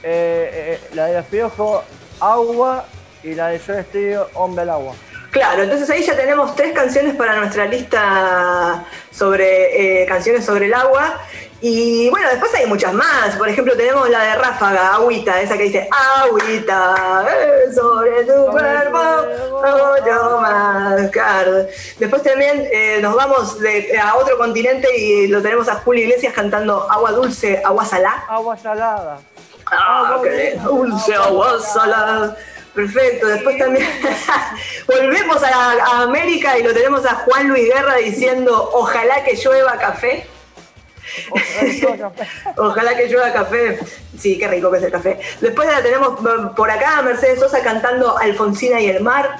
Eh, 0.02 0.78
eh, 0.80 0.80
la 0.94 1.06
de 1.06 1.22
Piojo, 1.22 1.82
agua 2.20 2.84
y 3.22 3.34
la 3.34 3.48
de 3.48 3.58
Soda 3.58 3.80
Estéreo, 3.80 4.28
hombre 4.34 4.62
al 4.62 4.70
agua. 4.70 4.94
Claro, 5.30 5.62
entonces 5.62 5.88
ahí 5.88 6.02
ya 6.02 6.14
tenemos 6.14 6.54
tres 6.54 6.72
canciones 6.74 7.14
para 7.16 7.36
nuestra 7.36 7.64
lista 7.64 8.84
sobre 9.10 10.02
eh, 10.02 10.06
canciones 10.06 10.44
sobre 10.44 10.66
el 10.66 10.74
agua. 10.74 11.18
Y 11.64 12.10
bueno, 12.10 12.28
después 12.28 12.52
hay 12.54 12.66
muchas 12.66 12.92
más. 12.92 13.36
Por 13.38 13.48
ejemplo, 13.48 13.74
tenemos 13.76 14.10
la 14.10 14.24
de 14.24 14.34
Ráfaga, 14.34 14.94
Agüita, 14.94 15.40
esa 15.40 15.56
que 15.56 15.62
dice 15.62 15.88
Agüita, 15.90 17.24
eh, 17.30 17.72
sobre 17.72 18.24
tu 18.24 18.46
cuerpo, 18.50 18.98
yo. 20.04 20.42
Después 21.98 22.22
también 22.22 22.68
eh, 22.72 22.98
nos 23.00 23.14
vamos 23.14 23.58
de- 23.60 23.96
a 23.98 24.16
otro 24.16 24.36
continente 24.36 24.88
y 24.96 25.28
lo 25.28 25.40
tenemos 25.40 25.68
a 25.68 25.76
Julio 25.76 26.02
Iglesias 26.02 26.32
cantando 26.34 26.90
Agua 26.90 27.12
Dulce, 27.12 27.62
Agua 27.64 27.84
Salá. 27.84 28.24
Agua 28.28 28.56
salada. 28.56 29.20
Ah, 29.74 30.20
qué 30.22 30.56
dulce 30.62 31.14
agua 31.14 31.58
salada. 31.60 32.36
Perfecto, 32.74 33.26
después 33.26 33.58
también 33.58 33.86
volvemos 34.86 35.42
a, 35.42 35.72
a 35.72 36.02
América 36.02 36.58
y 36.58 36.62
lo 36.62 36.72
tenemos 36.72 37.04
a 37.04 37.14
Juan 37.16 37.48
Luis 37.48 37.66
Guerra 37.66 37.96
diciendo 37.96 38.70
ojalá 38.72 39.24
que 39.24 39.34
llueva 39.36 39.76
café. 39.78 40.26
Ojalá 42.56 42.96
que 42.96 43.08
llueva 43.08 43.32
café. 43.32 43.78
Sí, 44.18 44.38
qué 44.38 44.46
rico 44.46 44.70
que 44.70 44.76
es 44.76 44.84
el 44.84 44.92
café. 44.92 45.18
Después 45.40 45.66
la 45.68 45.82
tenemos 45.82 46.20
mm, 46.20 46.54
por 46.54 46.70
acá 46.70 46.98
a 46.98 47.02
Mercedes 47.02 47.40
Sosa 47.40 47.60
cantando 47.62 48.16
Alfonsina 48.18 48.78
y 48.80 48.86
el 48.88 49.02
mar. 49.02 49.36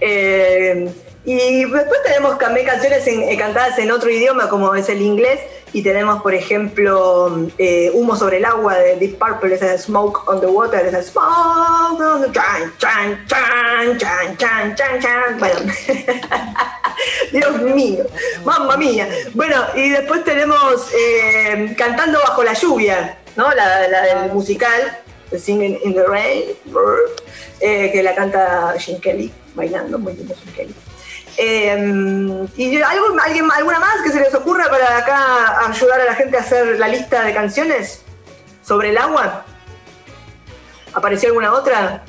Eh, 0.00 0.92
y 1.24 1.64
después 1.64 2.02
tenemos 2.04 2.36
también 2.38 2.66
canciones 2.66 3.06
en- 3.06 3.22
eh, 3.22 3.36
cantadas 3.38 3.78
en 3.78 3.90
otro 3.92 4.10
idioma 4.10 4.48
como 4.48 4.74
es 4.74 4.88
el 4.88 5.00
inglés 5.00 5.40
y 5.72 5.82
tenemos 5.82 6.22
por 6.22 6.34
ejemplo 6.34 7.48
eh, 7.58 7.90
Humo 7.94 8.16
sobre 8.16 8.38
el 8.38 8.44
agua 8.44 8.76
de 8.76 8.96
Deep 8.96 9.18
Purple, 9.18 9.54
esa 9.54 9.66
de 9.66 9.78
Smoke 9.78 10.28
on 10.28 10.40
the 10.40 10.46
Water, 10.46 10.84
esa 10.84 10.98
de 10.98 11.02
Smoke 11.02 12.02
on 12.02 12.22
the 12.22 12.32
chan, 12.32 12.72
chan, 12.78 13.26
chan, 13.26 13.98
chan, 13.98 14.36
chan, 14.36 14.76
chan, 14.76 15.00
chan. 15.00 15.38
Bueno, 15.38 15.60
Dios 17.32 17.62
mío, 17.62 18.04
mamma 18.44 18.76
mía. 18.76 19.08
Bueno, 19.34 19.56
y 19.74 19.90
después 19.90 20.24
tenemos 20.24 20.88
eh, 20.94 21.74
Cantando 21.76 22.18
bajo 22.20 22.42
la 22.42 22.52
lluvia, 22.52 23.18
¿no? 23.36 23.52
La, 23.54 23.88
la 23.88 24.02
del 24.02 24.32
musical, 24.32 24.98
Singing 25.36 25.78
in 25.84 25.94
the 25.94 26.04
Rain, 26.04 26.42
eh, 27.60 27.90
que 27.92 28.02
la 28.02 28.14
canta 28.14 28.74
Jim 28.78 29.00
Kelly, 29.00 29.32
bailando, 29.54 29.98
muy 29.98 30.14
lindo 30.14 30.34
Jim 30.34 30.52
Kelly. 30.54 30.74
Eh, 31.38 32.46
¿Y 32.56 32.76
algo, 32.82 33.06
alguien, 33.24 33.50
alguna 33.50 33.80
más 33.80 34.02
que 34.02 34.10
se 34.10 34.20
les 34.20 34.34
ocurra 34.34 34.68
para 34.68 34.98
acá 34.98 35.66
ayudar 35.68 36.00
a 36.00 36.04
la 36.04 36.14
gente 36.14 36.36
a 36.36 36.40
hacer 36.40 36.78
la 36.78 36.88
lista 36.88 37.24
de 37.24 37.32
canciones 37.32 38.02
sobre 38.62 38.90
el 38.90 38.98
agua? 38.98 39.44
¿Apareció 40.94 41.30
alguna 41.30 41.52
otra? 41.54 42.02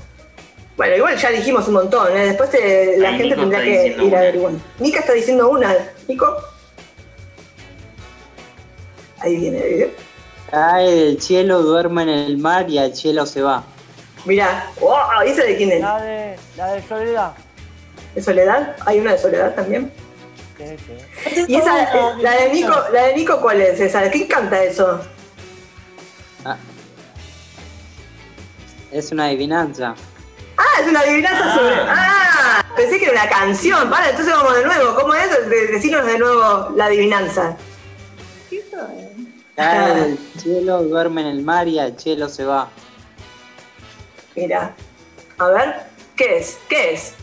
Bueno, 0.75 0.95
igual 0.97 1.15
ya 1.17 1.29
dijimos 1.29 1.67
un 1.67 1.75
montón, 1.75 2.11
¿eh? 2.17 2.25
después 2.27 2.49
te- 2.49 2.97
la 2.97 3.09
Ahí 3.09 3.17
gente 3.17 3.35
Nico 3.35 3.41
tendrá 3.41 3.61
que 3.61 3.87
ir 3.87 4.01
una. 4.01 4.17
averiguando. 4.17 4.59
Nika 4.79 4.99
está 4.99 5.13
diciendo 5.13 5.49
una, 5.49 5.73
Nico. 6.07 6.35
Ahí 9.19 9.37
viene, 9.37 9.57
ahí 9.61 9.73
viene. 9.75 9.93
Cae 10.51 10.91
del 10.91 11.21
cielo, 11.21 11.61
duerme 11.61 12.03
en 12.03 12.09
el 12.09 12.37
mar 12.37 12.69
y 12.69 12.77
al 12.77 12.93
cielo 12.95 13.25
se 13.25 13.41
va. 13.41 13.63
Mirá, 14.25 14.67
oh, 14.81 14.97
¿esa 15.25 15.43
de 15.43 15.55
quién 15.57 15.71
es? 15.71 15.81
La 15.81 16.01
de, 16.01 16.35
la 16.57 16.73
de 16.73 16.83
Soledad. 16.87 17.31
¿De 18.15 18.21
Soledad? 18.21 18.75
¿Hay 18.85 18.99
una 18.99 19.13
de 19.13 19.17
Soledad 19.17 19.53
también? 19.55 19.91
Sí, 20.57 20.65
sí. 21.33 21.45
¿Y 21.47 21.55
esa, 21.55 21.83
eh, 21.83 22.13
la 22.19 22.31
de 22.31 22.49
Nico, 22.53 22.75
la 22.93 23.03
de 23.07 23.15
Nico 23.15 23.41
cuál 23.41 23.59
es 23.61 23.79
esa? 23.79 24.09
¿Quién 24.09 24.27
canta 24.27 24.63
eso? 24.63 25.01
Ah. 26.45 26.57
Es 28.91 29.11
una 29.11 29.25
adivinanza. 29.25 29.95
Ah, 30.57 30.81
es 30.81 30.87
una 30.87 30.99
adivinanza 30.99 31.55
sobre. 31.55 31.75
¡Ah! 31.87 32.63
pensé 32.75 32.99
que 32.99 33.05
era 33.05 33.21
una 33.21 33.29
canción. 33.29 33.89
Vale, 33.89 34.11
entonces 34.11 34.33
vamos 34.33 34.55
de 34.55 34.65
nuevo. 34.65 34.95
¿Cómo 34.95 35.13
es? 35.15 35.49
De- 35.49 35.67
Decinos 35.67 36.05
de 36.05 36.17
nuevo 36.19 36.69
la 36.75 36.85
adivinanza. 36.85 37.57
Cae 39.55 39.95
del 39.95 40.19
cielo, 40.37 40.83
duerme 40.83 41.21
en 41.21 41.27
el 41.27 41.41
mar 41.43 41.67
y 41.67 41.77
al 41.79 41.97
cielo 41.99 42.27
se 42.29 42.43
va. 42.45 42.69
Mira, 44.35 44.73
a 45.37 45.47
ver, 45.47 45.75
¿qué 46.15 46.37
es? 46.37 46.57
¿Qué 46.67 46.93
es? 46.93 47.13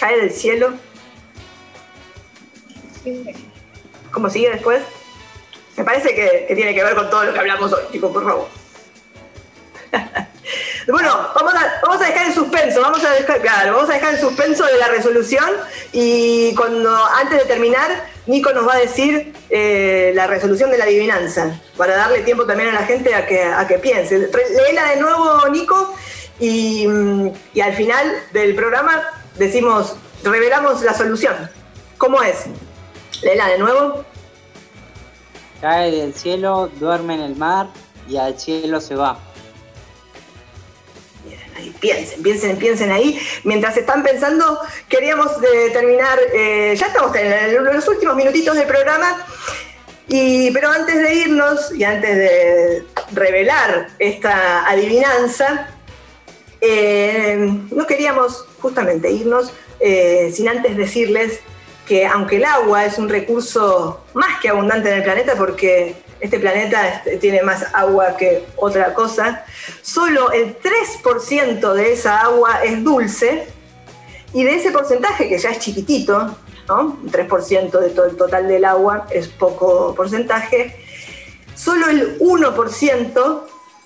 Cae 0.00 0.18
del 0.18 0.30
cielo. 0.30 0.72
¿Cómo 4.10 4.30
sigue 4.30 4.48
después? 4.48 4.80
Me 5.76 5.84
parece 5.84 6.14
que, 6.14 6.54
tiene 6.54 6.74
que 6.74 6.82
ver 6.82 6.94
con 6.94 7.10
todo 7.10 7.24
lo 7.24 7.34
que 7.34 7.38
hablamos 7.38 7.70
hoy, 7.70 7.82
chicos, 7.92 8.10
por 8.10 8.24
favor. 8.24 8.48
bueno, 10.88 11.28
vamos 11.34 11.54
a, 12.00 12.06
dejar 12.06 12.28
en 12.28 12.34
suspenso, 12.34 12.80
vamos 12.80 13.04
a 13.04 13.10
dejar, 13.10 13.42
claro, 13.42 13.74
vamos 13.74 13.90
a 13.90 13.94
dejar 13.94 14.14
en 14.14 14.20
suspenso 14.20 14.64
de 14.64 14.78
la 14.78 14.88
resolución 14.88 15.50
y 15.92 16.54
cuando 16.54 16.96
antes 17.16 17.38
de 17.38 17.44
terminar, 17.44 18.08
Nico 18.26 18.52
nos 18.52 18.66
va 18.66 18.76
a 18.76 18.78
decir 18.78 19.34
eh, 19.50 20.12
la 20.14 20.26
resolución 20.26 20.70
de 20.70 20.78
la 20.78 20.84
adivinanza, 20.84 21.60
para 21.76 21.94
darle 21.96 22.20
tiempo 22.20 22.46
también 22.46 22.70
a 22.70 22.72
la 22.72 22.86
gente 22.86 23.14
a 23.14 23.26
que, 23.26 23.42
a 23.42 23.66
que 23.66 23.78
piense. 23.78 24.18
Léela 24.18 24.90
de 24.92 24.96
nuevo, 24.96 25.46
Nico, 25.50 25.94
y 26.38 26.86
al 27.60 27.74
final 27.74 28.16
del 28.32 28.54
programa 28.54 29.19
decimos, 29.36 29.96
revelamos 30.24 30.82
la 30.82 30.94
solución. 30.94 31.34
¿Cómo 31.98 32.22
es? 32.22 32.44
Léela 33.22 33.48
de 33.48 33.58
nuevo. 33.58 34.04
Cae 35.60 35.90
del 35.90 36.14
cielo, 36.14 36.70
duerme 36.78 37.14
en 37.14 37.20
el 37.20 37.36
mar 37.36 37.68
y 38.08 38.16
al 38.16 38.38
cielo 38.38 38.80
se 38.80 38.94
va. 38.94 39.18
Ahí, 41.56 41.74
piensen, 41.78 42.22
piensen, 42.22 42.56
piensen 42.56 42.90
ahí. 42.90 43.20
Mientras 43.44 43.76
están 43.76 44.02
pensando, 44.02 44.58
queríamos 44.88 45.32
eh, 45.42 45.70
terminar, 45.70 46.18
eh, 46.32 46.74
ya 46.78 46.86
estamos 46.86 47.14
en, 47.16 47.62
los 47.62 47.86
últimos 47.88 48.16
minutitos 48.16 48.56
del 48.56 48.66
programa, 48.66 49.26
y, 50.08 50.50
pero 50.52 50.70
antes 50.70 50.96
de 50.96 51.14
irnos 51.14 51.72
y 51.72 51.84
antes 51.84 52.16
de 52.16 52.86
revelar 53.12 53.88
esta 53.98 54.66
adivinanza, 54.68 55.68
eh, 56.60 57.36
no 57.70 57.86
queríamos 57.86 58.44
justamente 58.60 59.10
irnos 59.10 59.52
eh, 59.80 60.30
sin 60.34 60.48
antes 60.48 60.76
decirles 60.76 61.40
que 61.86 62.06
aunque 62.06 62.36
el 62.36 62.44
agua 62.44 62.84
es 62.84 62.98
un 62.98 63.08
recurso 63.08 64.04
más 64.14 64.38
que 64.40 64.48
abundante 64.48 64.90
en 64.90 64.98
el 64.98 65.02
planeta, 65.02 65.34
porque 65.36 65.96
este 66.20 66.38
planeta 66.38 67.02
tiene 67.20 67.42
más 67.42 67.66
agua 67.74 68.16
que 68.16 68.44
otra 68.56 68.94
cosa, 68.94 69.44
solo 69.82 70.30
el 70.30 70.56
3% 70.60 71.72
de 71.72 71.92
esa 71.92 72.18
agua 72.18 72.62
es 72.62 72.84
dulce 72.84 73.48
y 74.32 74.44
de 74.44 74.54
ese 74.54 74.70
porcentaje, 74.70 75.28
que 75.28 75.38
ya 75.38 75.50
es 75.50 75.58
chiquitito, 75.58 76.36
¿no? 76.68 76.98
un 77.02 77.10
3% 77.10 77.80
de 77.80 77.88
todo 77.90 78.06
el 78.06 78.16
total 78.16 78.46
del 78.46 78.64
agua 78.66 79.06
es 79.10 79.26
poco 79.26 79.94
porcentaje, 79.96 80.76
solo 81.54 81.88
el 81.88 82.20
1% 82.20 83.42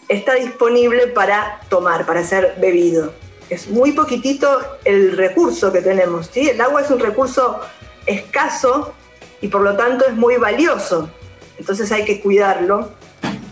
está 0.09 0.35
disponible 0.35 1.09
para 1.09 1.61
tomar, 1.69 2.07
para 2.07 2.25
ser 2.25 2.55
bebido. 2.59 3.13
Es 3.51 3.69
muy 3.69 3.93
poquitito 3.93 4.49
el 4.85 5.17
recurso 5.17 5.73
que 5.73 5.81
tenemos. 5.81 6.31
¿sí? 6.33 6.49
El 6.49 6.61
agua 6.61 6.83
es 6.83 6.91
un 6.91 6.99
recurso 6.99 7.61
escaso 8.07 8.95
y 9.41 9.49
por 9.49 9.63
lo 9.63 9.77
tanto 9.77 10.07
es 10.07 10.15
muy 10.15 10.37
valioso. 10.37 11.11
Entonces 11.59 11.91
hay 11.93 12.05
que 12.05 12.21
cuidarlo 12.21 12.91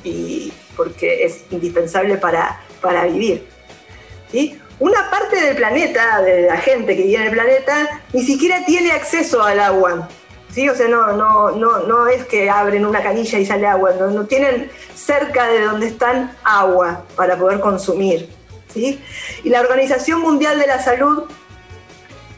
y 0.03 0.53
porque 0.77 1.25
es 1.25 1.45
indispensable 1.51 2.17
para, 2.17 2.61
para 2.81 3.05
vivir. 3.05 3.47
¿sí? 4.31 4.59
Una 4.79 5.11
parte 5.11 5.41
del 5.41 5.55
planeta, 5.55 6.21
de 6.23 6.43
la 6.43 6.57
gente 6.57 6.97
que 6.97 7.03
vive 7.03 7.17
en 7.17 7.23
el 7.23 7.31
planeta, 7.31 8.03
ni 8.13 8.25
siquiera 8.25 8.65
tiene 8.65 8.91
acceso 8.91 9.43
al 9.43 9.61
agua. 9.61 10.09
¿Sí? 10.53 10.69
O 10.69 10.75
sea, 10.75 10.89
no, 10.89 11.13
no, 11.13 11.51
no, 11.53 11.81
no 11.81 12.07
es 12.07 12.25
que 12.27 12.49
abren 12.49 12.87
una 12.87 13.03
canilla 13.03 13.39
y 13.39 13.47
sale 13.47 13.67
agua, 13.67 13.93
no, 13.93 14.27
tienen 14.27 14.71
cerca 14.95 15.47
de 15.49 15.63
donde 15.63 15.89
están 15.89 16.37
agua 16.45 17.05
para 17.17 17.37
poder 17.37 17.61
consumir. 17.61 18.29
¿sí? 18.73 19.01
Y 19.45 19.49
la 19.49 19.61
Organización 19.61 20.21
Mundial 20.21 20.59
de 20.59 20.67
la 20.67 20.83
Salud 20.83 21.25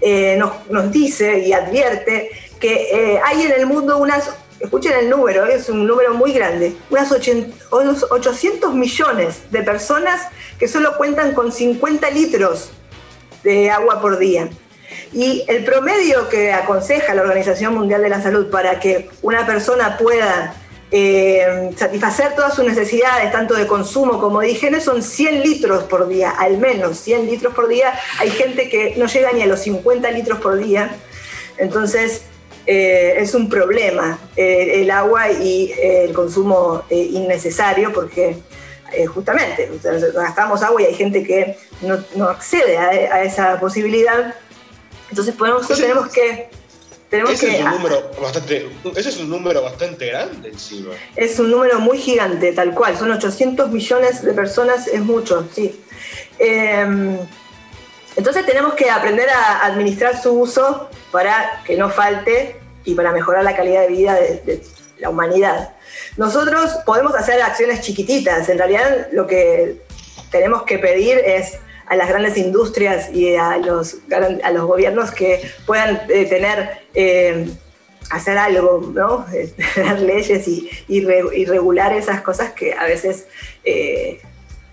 eh, 0.00 0.36
nos, 0.38 0.68
nos 0.70 0.90
dice 0.90 1.38
y 1.40 1.52
advierte 1.52 2.30
que 2.60 3.14
eh, 3.14 3.20
hay 3.24 3.42
en 3.42 3.52
el 3.52 3.66
mundo 3.66 3.98
unas, 3.98 4.30
escuchen 4.60 4.92
el 4.98 5.10
número, 5.10 5.44
es 5.44 5.68
un 5.68 5.86
número 5.86 6.14
muy 6.14 6.32
grande, 6.32 6.76
unas 6.90 7.10
80 7.10 7.54
unos 7.72 8.06
800 8.10 8.74
millones 8.74 9.50
de 9.50 9.62
personas 9.62 10.28
que 10.58 10.68
solo 10.68 10.96
cuentan 10.96 11.34
con 11.34 11.52
50 11.52 12.08
litros 12.10 12.70
de 13.42 13.70
agua 13.70 14.00
por 14.00 14.18
día. 14.18 14.48
Y 15.14 15.44
el 15.46 15.64
promedio 15.64 16.28
que 16.28 16.52
aconseja 16.52 17.14
la 17.14 17.22
Organización 17.22 17.74
Mundial 17.74 18.02
de 18.02 18.08
la 18.08 18.20
Salud 18.20 18.50
para 18.50 18.80
que 18.80 19.08
una 19.22 19.46
persona 19.46 19.96
pueda 19.96 20.54
eh, 20.90 21.70
satisfacer 21.76 22.34
todas 22.34 22.54
sus 22.54 22.64
necesidades, 22.64 23.30
tanto 23.30 23.54
de 23.54 23.66
consumo 23.66 24.20
como 24.20 24.40
de 24.40 24.50
higiene, 24.50 24.80
son 24.80 25.02
100 25.02 25.42
litros 25.42 25.84
por 25.84 26.08
día, 26.08 26.30
al 26.30 26.58
menos 26.58 26.98
100 26.98 27.26
litros 27.26 27.54
por 27.54 27.68
día. 27.68 27.94
Hay 28.18 28.30
gente 28.30 28.68
que 28.68 28.94
no 28.96 29.06
llega 29.06 29.32
ni 29.32 29.42
a 29.42 29.46
los 29.46 29.60
50 29.60 30.10
litros 30.10 30.40
por 30.40 30.56
día. 30.56 30.96
Entonces, 31.58 32.22
eh, 32.66 33.14
es 33.18 33.34
un 33.34 33.48
problema 33.48 34.18
eh, 34.36 34.82
el 34.82 34.90
agua 34.90 35.30
y 35.30 35.72
el 35.80 36.12
consumo 36.12 36.84
innecesario 36.90 37.92
porque 37.92 38.36
justamente 39.12 39.68
gastamos 40.14 40.62
agua 40.62 40.82
y 40.82 40.84
hay 40.86 40.94
gente 40.94 41.24
que 41.24 41.56
no, 41.82 41.98
no 42.14 42.28
accede 42.28 42.76
a, 42.78 42.88
a 43.16 43.22
esa 43.22 43.58
posibilidad. 43.58 44.34
Entonces, 45.10 45.34
por 45.34 45.48
eso 45.48 45.74
tenemos 45.74 46.08
que... 46.08 46.48
Tenemos 47.10 47.34
Ese 47.34 47.46
que 47.46 47.58
es 47.58 47.64
un 47.64 47.70
número 47.70 48.10
bastante, 48.20 48.68
ese 48.96 49.08
es 49.08 49.16
un 49.18 49.30
número 49.30 49.62
bastante 49.62 50.06
grande 50.06 50.48
encima. 50.48 50.90
Es 51.14 51.38
un 51.38 51.50
número 51.50 51.78
muy 51.78 51.98
gigante, 51.98 52.50
tal 52.52 52.74
cual. 52.74 52.96
Son 52.98 53.10
800 53.10 53.70
millones 53.70 54.22
de 54.22 54.32
personas, 54.32 54.88
es 54.88 55.00
mucho, 55.00 55.46
sí. 55.54 55.80
Eh, 56.40 57.16
entonces 58.16 58.46
tenemos 58.46 58.74
que 58.74 58.90
aprender 58.90 59.28
a 59.30 59.64
administrar 59.64 60.20
su 60.20 60.32
uso 60.32 60.88
para 61.12 61.62
que 61.64 61.76
no 61.76 61.90
falte 61.90 62.56
y 62.84 62.94
para 62.94 63.12
mejorar 63.12 63.44
la 63.44 63.54
calidad 63.54 63.82
de 63.82 63.88
vida 63.88 64.14
de, 64.14 64.40
de 64.44 64.62
la 64.98 65.10
humanidad. 65.10 65.74
Nosotros 66.16 66.70
podemos 66.86 67.14
hacer 67.14 67.40
acciones 67.42 67.80
chiquititas. 67.80 68.48
En 68.48 68.58
realidad 68.58 69.08
lo 69.12 69.26
que 69.26 69.82
tenemos 70.30 70.62
que 70.62 70.78
pedir 70.78 71.18
es 71.18 71.58
a 71.86 71.96
las 71.96 72.08
grandes 72.08 72.36
industrias 72.36 73.10
y 73.12 73.36
a 73.36 73.58
los, 73.58 73.98
a 74.42 74.50
los 74.50 74.66
gobiernos 74.66 75.10
que 75.10 75.50
puedan 75.66 76.02
eh, 76.08 76.26
tener, 76.26 76.86
eh, 76.94 77.50
hacer 78.10 78.38
algo, 78.38 78.92
¿no? 78.92 79.26
dar 79.76 80.00
leyes 80.00 80.46
y, 80.48 80.70
y, 80.88 81.04
re, 81.04 81.22
y, 81.34 81.44
regular 81.44 81.92
esas 81.92 82.22
cosas 82.22 82.52
que 82.52 82.72
a 82.74 82.84
veces 82.84 83.26
eh, 83.64 84.20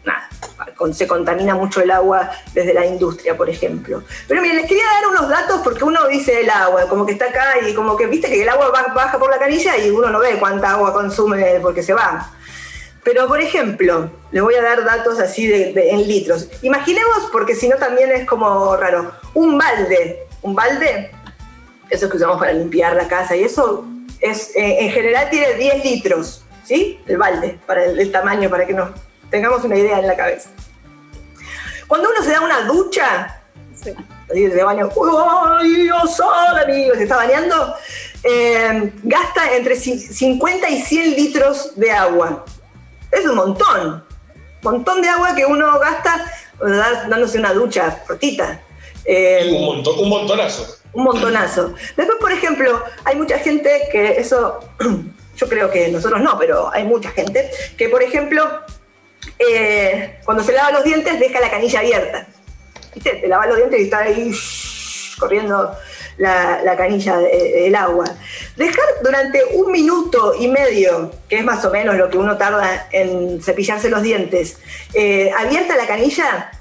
nada, 0.05 0.29
con, 0.75 0.93
se 0.93 1.07
contamina 1.07 1.55
mucho 1.55 1.81
el 1.81 1.91
agua 1.91 2.31
desde 2.53 2.73
la 2.73 2.85
industria, 2.85 3.35
por 3.35 3.49
ejemplo. 3.49 4.03
Pero 4.27 4.41
miren, 4.41 4.57
les 4.57 4.67
quería 4.67 4.85
dar 4.85 5.07
unos 5.09 5.29
datos 5.29 5.61
porque 5.63 5.83
uno 5.83 6.07
dice 6.07 6.41
el 6.41 6.49
agua, 6.49 6.87
como 6.87 7.05
que 7.05 7.13
está 7.13 7.25
acá 7.25 7.53
y 7.67 7.73
como 7.73 7.97
que 7.97 8.07
viste 8.07 8.29
que 8.29 8.41
el 8.41 8.49
agua 8.49 8.71
baja 8.95 9.19
por 9.19 9.29
la 9.29 9.39
canilla 9.39 9.77
y 9.77 9.89
uno 9.89 10.09
no 10.09 10.19
ve 10.19 10.37
cuánta 10.39 10.71
agua 10.71 10.93
consume 10.93 11.59
porque 11.61 11.83
se 11.83 11.93
va. 11.93 12.31
Pero, 13.03 13.27
por 13.27 13.41
ejemplo, 13.41 14.11
les 14.31 14.43
voy 14.43 14.53
a 14.55 14.61
dar 14.61 14.83
datos 14.83 15.19
así 15.19 15.47
de, 15.47 15.73
de, 15.73 15.89
en 15.89 16.07
litros. 16.07 16.47
Imaginemos, 16.61 17.29
porque 17.31 17.55
si 17.55 17.67
no 17.67 17.77
también 17.77 18.11
es 18.11 18.27
como 18.27 18.75
raro, 18.77 19.11
un 19.33 19.57
balde, 19.57 20.27
un 20.43 20.53
balde, 20.53 21.11
eso 21.89 22.09
que 22.09 22.17
usamos 22.17 22.39
para 22.39 22.53
limpiar 22.53 22.95
la 22.95 23.07
casa, 23.07 23.35
y 23.35 23.43
eso 23.43 23.85
es, 24.19 24.55
eh, 24.55 24.77
en 24.81 24.91
general 24.91 25.29
tiene 25.31 25.55
10 25.55 25.83
litros, 25.83 26.43
¿sí? 26.63 26.99
El 27.07 27.17
balde, 27.17 27.57
para 27.65 27.85
el, 27.85 27.99
el, 27.99 28.11
tamaño, 28.11 28.49
para 28.49 28.67
que 28.67 28.73
nos 28.73 28.91
tengamos 29.31 29.63
una 29.63 29.77
idea 29.77 29.99
en 29.99 30.05
la 30.05 30.15
cabeza. 30.15 30.49
Cuando 31.87 32.09
uno 32.09 32.23
se 32.23 32.31
da 32.31 32.41
una 32.41 32.61
ducha, 32.61 33.41
sí. 33.73 33.95
se 34.31 34.63
baña, 34.63 34.85
¡ay, 34.85 35.73
Dios, 35.73 36.19
hola, 36.19 36.61
amigo! 36.61 36.93
Se 36.93 37.03
está 37.03 37.15
bañando, 37.15 37.75
eh, 38.23 38.93
gasta 39.01 39.55
entre 39.55 39.75
50 39.75 40.69
y 40.69 40.81
100 40.81 41.15
litros 41.15 41.73
de 41.75 41.91
agua 41.91 42.45
es 43.11 43.25
un 43.25 43.35
montón. 43.35 44.03
Montón 44.61 45.01
de 45.01 45.09
agua 45.09 45.35
que 45.35 45.45
uno 45.45 45.79
gasta 45.79 46.25
dándose 47.09 47.39
una 47.39 47.53
ducha 47.53 48.03
cortita. 48.05 48.61
Eh, 49.05 49.49
un, 49.51 49.65
montón, 49.65 49.99
un 49.99 50.09
montonazo. 50.09 50.77
Un 50.93 51.03
montonazo. 51.03 51.73
Después, 51.95 52.17
por 52.19 52.31
ejemplo, 52.31 52.83
hay 53.03 53.15
mucha 53.15 53.39
gente 53.39 53.89
que 53.91 54.11
eso, 54.11 54.59
yo 55.35 55.49
creo 55.49 55.71
que 55.71 55.87
nosotros 55.87 56.21
no, 56.21 56.37
pero 56.37 56.71
hay 56.71 56.83
mucha 56.83 57.09
gente 57.09 57.49
que, 57.77 57.89
por 57.89 58.03
ejemplo, 58.03 58.47
eh, 59.39 60.19
cuando 60.25 60.43
se 60.43 60.53
lava 60.53 60.71
los 60.71 60.83
dientes 60.83 61.19
deja 61.19 61.39
la 61.39 61.49
canilla 61.49 61.79
abierta. 61.79 62.27
¿Viste? 62.93 63.15
Te 63.15 63.27
lavas 63.27 63.47
los 63.47 63.57
dientes 63.57 63.79
y 63.79 63.83
está 63.83 63.99
ahí 63.99 64.31
shh, 64.31 65.17
corriendo 65.17 65.75
la, 66.17 66.61
la 66.63 66.75
canilla 66.75 67.17
del 67.17 67.71
de, 67.71 67.75
agua. 67.75 68.05
Dejar 68.55 68.85
durante 69.03 69.43
un 69.55 69.71
minuto 69.71 70.33
y 70.39 70.47
medio, 70.47 71.11
que 71.29 71.37
es 71.37 71.43
más 71.43 71.63
o 71.65 71.71
menos 71.71 71.95
lo 71.95 72.09
que 72.09 72.17
uno 72.17 72.37
tarda 72.37 72.87
en 72.91 73.41
cepillarse 73.41 73.89
los 73.89 74.01
dientes, 74.01 74.57
eh, 74.93 75.31
abierta 75.37 75.75
la 75.75 75.87
canilla, 75.87 76.51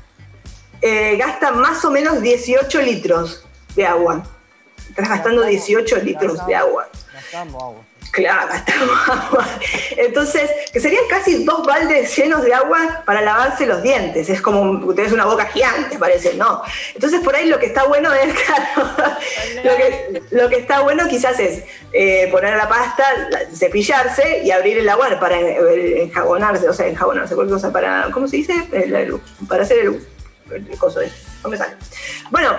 eh, 0.80 1.16
gasta 1.16 1.50
más 1.52 1.84
o 1.84 1.90
menos 1.90 2.22
18 2.22 2.82
litros 2.82 3.44
de 3.74 3.86
agua. 3.86 4.24
Estás 4.88 5.08
gastando 5.08 5.42
18 5.42 5.96
litros 5.98 6.46
de 6.46 6.54
agua. 6.54 6.88
Gastamos 7.12 7.62
agua. 7.62 7.89
Claro, 8.12 8.48
gastamos 8.50 9.08
agua. 9.08 9.46
Entonces, 9.96 10.50
que 10.72 10.80
serían 10.80 11.04
casi 11.08 11.44
dos 11.44 11.64
baldes 11.66 12.16
llenos 12.16 12.42
de 12.42 12.52
agua 12.52 13.02
para 13.06 13.20
lavarse 13.22 13.66
los 13.66 13.82
dientes. 13.82 14.28
Es 14.28 14.42
como 14.42 14.92
tenés 14.94 15.12
una 15.12 15.26
boca 15.26 15.44
gigante, 15.46 15.96
parece, 15.98 16.34
¿no? 16.34 16.62
Entonces, 16.94 17.20
por 17.20 17.36
ahí 17.36 17.46
lo 17.46 17.58
que 17.58 17.66
está 17.66 17.84
bueno 17.84 18.12
es, 18.14 18.34
claro, 18.34 18.90
lo 19.64 19.76
que, 19.76 20.22
lo 20.32 20.48
que 20.48 20.56
está 20.56 20.80
bueno 20.80 21.06
quizás 21.08 21.38
es 21.38 21.62
eh, 21.92 22.28
poner 22.32 22.56
la 22.56 22.68
pasta, 22.68 23.04
la- 23.30 23.40
cepillarse 23.54 24.40
y 24.44 24.50
abrir 24.50 24.78
el 24.78 24.88
agua 24.88 25.08
para 25.20 25.38
eh, 25.40 26.02
enjabonarse, 26.02 26.68
o 26.68 26.72
sea, 26.72 26.88
enjabonarse, 26.88 27.34
cualquier 27.34 27.54
cosa 27.56 27.72
para, 27.72 28.08
¿cómo 28.12 28.26
se 28.26 28.38
dice? 28.38 28.54
El- 28.72 28.94
el- 28.94 29.20
para 29.48 29.62
hacer 29.62 29.78
el, 29.78 30.06
el 30.50 30.78
coso. 30.78 31.00
No 31.44 31.48
me 31.48 31.56
sale. 31.56 31.74
Bueno, 32.30 32.56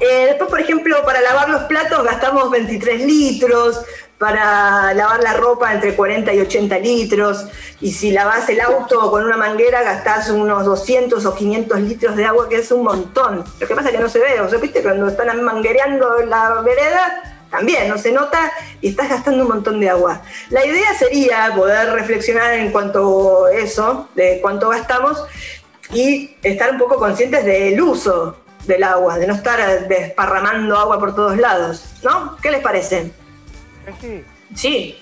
eh, 0.00 0.26
después, 0.28 0.48
por 0.50 0.60
ejemplo, 0.60 1.04
para 1.04 1.20
lavar 1.20 1.48
los 1.50 1.62
platos 1.64 2.02
gastamos 2.04 2.50
23 2.50 3.00
litros, 3.04 3.82
para 4.22 4.94
lavar 4.94 5.20
la 5.20 5.32
ropa 5.32 5.72
entre 5.72 5.96
40 5.96 6.32
y 6.32 6.38
80 6.38 6.78
litros, 6.78 7.44
y 7.80 7.90
si 7.90 8.12
lavas 8.12 8.48
el 8.48 8.60
auto 8.60 9.10
con 9.10 9.24
una 9.24 9.36
manguera 9.36 9.82
gastás 9.82 10.30
unos 10.30 10.64
200 10.64 11.26
o 11.26 11.34
500 11.34 11.80
litros 11.80 12.14
de 12.14 12.24
agua, 12.24 12.48
que 12.48 12.54
es 12.58 12.70
un 12.70 12.84
montón. 12.84 13.44
Lo 13.58 13.66
que 13.66 13.74
pasa 13.74 13.88
es 13.88 13.96
que 13.96 14.00
no 14.00 14.08
se 14.08 14.20
ve, 14.20 14.40
o 14.40 14.48
sea, 14.48 14.60
viste, 14.60 14.80
cuando 14.80 15.08
están 15.08 15.42
manguereando 15.42 16.18
la 16.18 16.60
vereda, 16.60 17.48
también 17.50 17.88
no 17.88 17.98
se 17.98 18.12
nota 18.12 18.52
y 18.80 18.90
estás 18.90 19.08
gastando 19.08 19.42
un 19.42 19.48
montón 19.48 19.80
de 19.80 19.90
agua. 19.90 20.22
La 20.50 20.64
idea 20.64 20.94
sería 20.94 21.52
poder 21.56 21.92
reflexionar 21.92 22.54
en 22.54 22.70
cuanto 22.70 23.46
a 23.46 23.52
eso, 23.54 24.08
de 24.14 24.38
cuánto 24.40 24.68
gastamos, 24.68 25.20
y 25.92 26.36
estar 26.44 26.70
un 26.70 26.78
poco 26.78 26.96
conscientes 26.96 27.44
del 27.44 27.80
uso 27.82 28.36
del 28.66 28.84
agua, 28.84 29.18
de 29.18 29.26
no 29.26 29.34
estar 29.34 29.88
desparramando 29.88 30.78
agua 30.78 31.00
por 31.00 31.12
todos 31.12 31.36
lados, 31.38 31.86
¿no? 32.04 32.36
¿Qué 32.40 32.52
les 32.52 32.60
parece? 32.60 33.10
Sí. 34.00 34.24
Sí, 34.54 34.98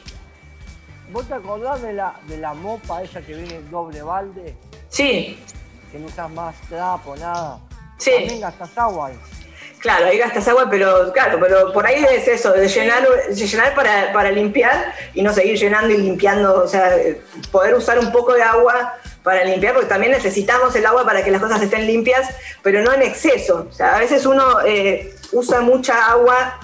¿Vos 1.12 1.26
te 1.26 1.34
acordás 1.34 1.82
de 1.82 1.92
la, 1.92 2.14
de 2.28 2.36
la 2.38 2.54
mopa 2.54 3.02
esa 3.02 3.20
que 3.20 3.34
viene 3.34 3.56
en 3.56 3.70
doble 3.70 4.00
balde? 4.02 4.54
sí, 4.88 5.42
Que 5.90 5.98
no 5.98 6.06
usas 6.06 6.30
más 6.30 6.54
trapo, 6.68 7.16
nada. 7.16 7.58
Sí. 7.98 8.12
También 8.12 8.40
gastas 8.40 8.78
agua 8.78 9.08
ahí. 9.08 9.18
claro, 9.80 10.06
ahí 10.06 10.18
gastas 10.18 10.46
agua, 10.48 10.68
pero 10.70 11.12
claro, 11.12 11.38
pero 11.40 11.72
por 11.72 11.84
ahí 11.84 12.04
es 12.10 12.28
eso, 12.28 12.52
de 12.52 12.68
llenar, 12.68 13.06
de 13.28 13.34
llenar 13.34 13.74
para, 13.74 14.12
para 14.12 14.30
limpiar 14.30 14.94
y 15.14 15.22
no 15.22 15.32
seguir 15.32 15.58
llenando 15.58 15.92
y 15.92 15.98
limpiando, 15.98 16.62
o 16.62 16.68
sea, 16.68 16.92
poder 17.50 17.74
usar 17.74 17.98
un 17.98 18.12
poco 18.12 18.32
de 18.34 18.42
agua 18.42 18.94
para 19.24 19.44
limpiar, 19.44 19.74
porque 19.74 19.88
también 19.88 20.12
necesitamos 20.12 20.74
el 20.76 20.86
agua 20.86 21.04
para 21.04 21.24
que 21.24 21.30
las 21.32 21.42
cosas 21.42 21.60
estén 21.60 21.86
limpias, 21.86 22.28
pero 22.62 22.82
no 22.82 22.92
en 22.92 23.02
exceso. 23.02 23.66
O 23.68 23.72
sea, 23.72 23.96
a 23.96 23.98
veces 23.98 24.24
uno 24.26 24.60
eh, 24.64 25.14
usa 25.32 25.60
mucha 25.60 26.06
agua 26.10 26.58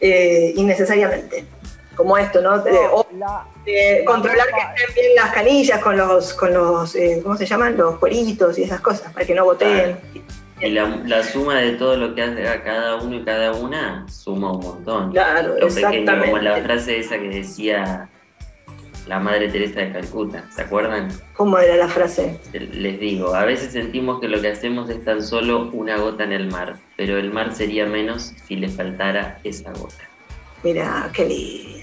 eh, 0.00 0.52
innecesariamente, 0.56 1.46
como 1.96 2.16
esto, 2.18 2.40
¿no? 2.42 2.56
Eh, 2.66 2.70
o- 2.92 3.06
La, 3.18 3.44
eh, 3.64 4.04
controlar 4.04 4.46
que 4.46 4.82
estén 4.82 4.94
bien 4.94 5.14
las 5.16 5.32
canillas 5.32 5.80
con 5.82 5.96
los, 5.96 6.34
con 6.34 6.52
los 6.54 6.94
eh, 6.94 7.20
¿cómo 7.22 7.36
se 7.36 7.46
llaman? 7.46 7.76
Los 7.76 7.96
cueritos 7.98 8.58
y 8.58 8.64
esas 8.64 8.80
cosas, 8.80 9.12
para 9.12 9.24
que 9.26 9.34
no 9.34 9.44
goteen. 9.44 9.96
Y 10.60 10.70
la, 10.70 10.86
la 11.04 11.22
suma 11.22 11.56
de 11.60 11.72
todo 11.72 11.96
lo 11.96 12.14
que 12.14 12.22
hace 12.22 12.42
cada 12.64 12.96
uno 12.96 13.16
y 13.16 13.24
cada 13.24 13.52
una 13.52 14.06
suma 14.08 14.52
un 14.52 14.60
montón. 14.60 15.12
Claro, 15.12 15.54
Lo 15.58 15.68
pequeño, 15.68 15.82
como 15.82 15.94
exactamente. 15.94 16.42
la 16.42 16.56
frase 16.62 16.98
esa 16.98 17.18
que 17.18 17.28
decía 17.28 18.08
la 19.06 19.20
Madre 19.20 19.48
Teresa 19.50 19.80
de 19.80 19.92
Calcuta, 19.92 20.44
¿se 20.54 20.62
acuerdan? 20.62 21.08
¿Cómo 21.34 21.58
era 21.58 21.76
la 21.76 21.88
frase? 21.88 22.40
Les 22.52 22.98
digo, 22.98 23.34
a 23.34 23.44
veces 23.44 23.72
sentimos 23.72 24.18
que 24.20 24.28
lo 24.28 24.40
que 24.40 24.48
hacemos 24.48 24.88
es 24.90 25.04
tan 25.04 25.22
solo 25.22 25.68
una 25.72 25.96
gota 25.98 26.24
en 26.24 26.32
el 26.32 26.46
mar, 26.48 26.76
pero 26.96 27.16
el 27.18 27.30
mar 27.32 27.54
sería 27.54 27.86
menos 27.86 28.32
si 28.46 28.56
le 28.56 28.68
faltara 28.68 29.38
esa 29.44 29.70
gota. 29.72 30.04
Mira, 30.62 31.08
qué 31.12 31.24
lindo. 31.26 31.75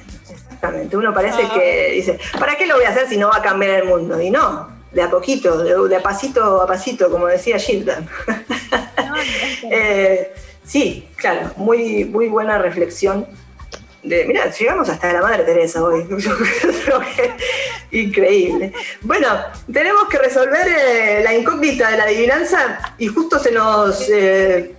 Exactamente. 0.64 0.96
Uno 0.96 1.14
parece 1.14 1.42
que 1.54 1.92
dice, 1.92 2.20
¿para 2.40 2.56
qué 2.56 2.66
lo 2.66 2.76
voy 2.76 2.86
a 2.86 2.90
hacer 2.90 3.08
si 3.08 3.18
no 3.18 3.28
va 3.28 3.38
a 3.38 3.42
cambiar 3.42 3.82
el 3.82 3.84
mundo? 3.86 4.20
Y 4.22 4.30
no, 4.30 4.70
de 4.94 5.02
a 5.02 5.10
poquito, 5.10 5.58
de, 5.62 5.90
de 5.90 5.96
a 5.98 6.02
pasito 6.02 6.62
a 6.62 6.66
pasito, 6.66 7.12
como 7.12 7.28
decía 7.28 7.60
Gildan. 7.60 8.08
Eh, 9.72 10.34
sí, 10.66 11.08
claro, 11.16 11.52
muy, 11.56 12.04
muy 12.06 12.28
buena 12.28 12.58
reflexión. 12.58 13.26
De, 14.04 14.26
mira, 14.26 14.52
llegamos 14.52 14.90
hasta 14.90 15.14
la 15.14 15.22
Madre 15.22 15.44
Teresa 15.44 15.82
hoy. 15.82 16.06
Increíble. 17.92 18.74
Bueno, 19.02 19.28
tenemos 19.72 20.10
que 20.10 20.18
resolver 20.18 20.68
eh, 20.68 21.22
la 21.24 21.34
incógnita 21.34 21.90
de 21.92 21.98
la 21.98 22.04
adivinanza 22.04 22.96
y 22.98 23.08
justo 23.08 23.40
se 23.40 23.52
nos, 23.52 24.10
eh, 24.10 24.76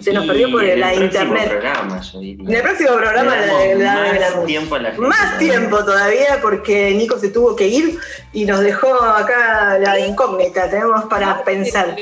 se 0.00 0.12
nos 0.12 0.24
Y 0.24 0.28
perdió 0.28 0.50
por 0.50 0.64
en 0.64 0.80
la 0.80 0.92
el 0.92 1.04
internet. 1.04 1.48
programa, 1.50 2.00
yo 2.00 2.18
diría. 2.20 2.48
En 2.48 2.54
el 2.56 2.62
próximo 2.62 2.94
programa 2.96 3.36
Le 3.36 3.74
la, 3.76 3.94
más 3.94 4.44
tiempo 4.46 4.74
a 4.74 4.78
la 4.80 4.90
gente 4.90 5.06
Más 5.06 5.30
también. 5.30 5.50
tiempo 5.60 5.84
todavía 5.84 6.38
porque 6.42 6.90
Nico 6.94 7.18
se 7.18 7.28
tuvo 7.30 7.54
que 7.56 7.66
ir 7.68 7.98
y 8.32 8.44
nos 8.44 8.60
dejó 8.60 8.92
acá 9.02 9.78
la 9.78 9.98
incógnita. 9.98 10.68
Tenemos 10.68 11.04
para 11.06 11.42
pensar. 11.44 11.96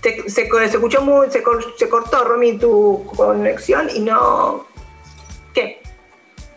Te- 0.00 0.28
se, 0.28 0.48
se 0.48 0.64
escuchó 0.64 1.00
muy, 1.02 1.30
se, 1.30 1.42
cor- 1.42 1.74
se 1.78 1.88
cortó, 1.88 2.24
Romy, 2.24 2.58
tu 2.58 3.06
conexión 3.16 3.88
y 3.94 4.00
no. 4.00 4.66
¿Qué? 5.54 5.80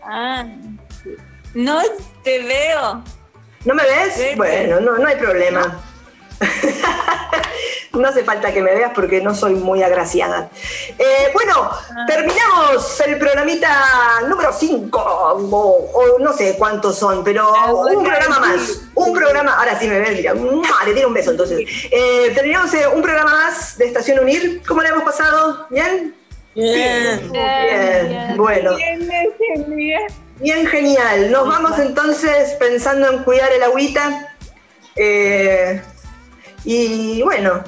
Ah, 0.02 0.44
no 1.54 1.80
te 2.22 2.42
veo. 2.42 3.02
¿No 3.64 3.74
me 3.74 3.82
ves? 3.84 4.36
Bueno, 4.36 4.80
no, 4.80 4.98
no 4.98 5.06
hay 5.06 5.16
problema. 5.16 5.80
no 7.92 8.08
hace 8.08 8.24
falta 8.24 8.52
que 8.52 8.62
me 8.62 8.74
veas 8.74 8.92
porque 8.94 9.20
no 9.20 9.34
soy 9.34 9.54
muy 9.54 9.82
agraciada. 9.82 10.50
Eh, 10.98 11.30
bueno, 11.32 11.70
terminamos 12.06 13.00
el 13.00 13.18
programita 13.18 14.20
número 14.28 14.52
5, 14.52 14.98
o, 14.98 15.90
o 15.94 16.18
no 16.18 16.32
sé 16.32 16.56
cuántos 16.58 16.98
son, 16.98 17.24
pero 17.24 17.52
un 17.92 18.04
programa 18.04 18.38
más. 18.40 18.82
Un 18.94 19.12
programa, 19.12 19.58
ahora 19.58 19.78
sí 19.78 19.86
me 19.86 20.00
ves, 20.00 20.16
mira, 20.16 20.34
le 20.84 20.94
tiro 20.94 21.08
un 21.08 21.14
beso 21.14 21.30
entonces. 21.30 21.60
Eh, 21.90 22.32
terminamos 22.34 22.72
eh, 22.74 22.86
un 22.88 23.02
programa 23.02 23.32
más 23.32 23.78
de 23.78 23.86
Estación 23.86 24.18
Unir. 24.20 24.62
¿Cómo 24.66 24.82
le 24.82 24.88
hemos 24.88 25.04
pasado? 25.04 25.66
¿Bien? 25.70 26.14
Bien. 26.54 27.30
Bien, 27.32 28.36
bueno. 28.36 28.74
Bien, 28.74 29.08
genial. 29.38 30.02
Bien, 30.40 30.66
genial. 30.66 31.30
Nos 31.30 31.48
vamos 31.48 31.78
entonces 31.78 32.54
pensando 32.54 33.10
en 33.10 33.22
cuidar 33.22 33.52
el 33.52 33.62
agüita. 33.62 34.34
Eh, 34.96 35.80
y 36.64 37.22
bueno, 37.22 37.62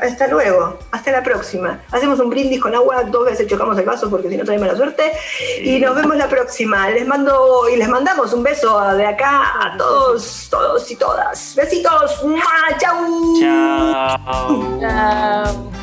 hasta 0.00 0.26
luego. 0.28 0.78
Hasta 0.90 1.12
la 1.12 1.22
próxima. 1.22 1.80
Hacemos 1.90 2.18
un 2.20 2.30
brindis 2.30 2.60
con 2.60 2.74
agua, 2.74 3.04
dos 3.04 3.26
veces 3.26 3.46
chocamos 3.46 3.78
el 3.78 3.84
vaso 3.84 4.08
porque 4.10 4.28
si 4.28 4.36
no 4.36 4.44
trae 4.44 4.58
mala 4.58 4.76
suerte. 4.76 5.12
Y 5.62 5.78
nos 5.78 5.94
vemos 5.94 6.16
la 6.16 6.28
próxima. 6.28 6.88
Les 6.90 7.06
mando 7.06 7.68
y 7.68 7.76
les 7.76 7.88
mandamos 7.88 8.32
un 8.32 8.42
beso 8.42 8.80
de 8.94 9.06
acá 9.06 9.42
a 9.60 9.76
todos, 9.76 10.48
todos 10.50 10.90
y 10.90 10.96
todas. 10.96 11.54
Besitos. 11.54 12.24
¡Mua! 12.24 12.42
¡Chau! 12.78 13.40
Chao. 13.40 14.80
Chao. 14.80 15.79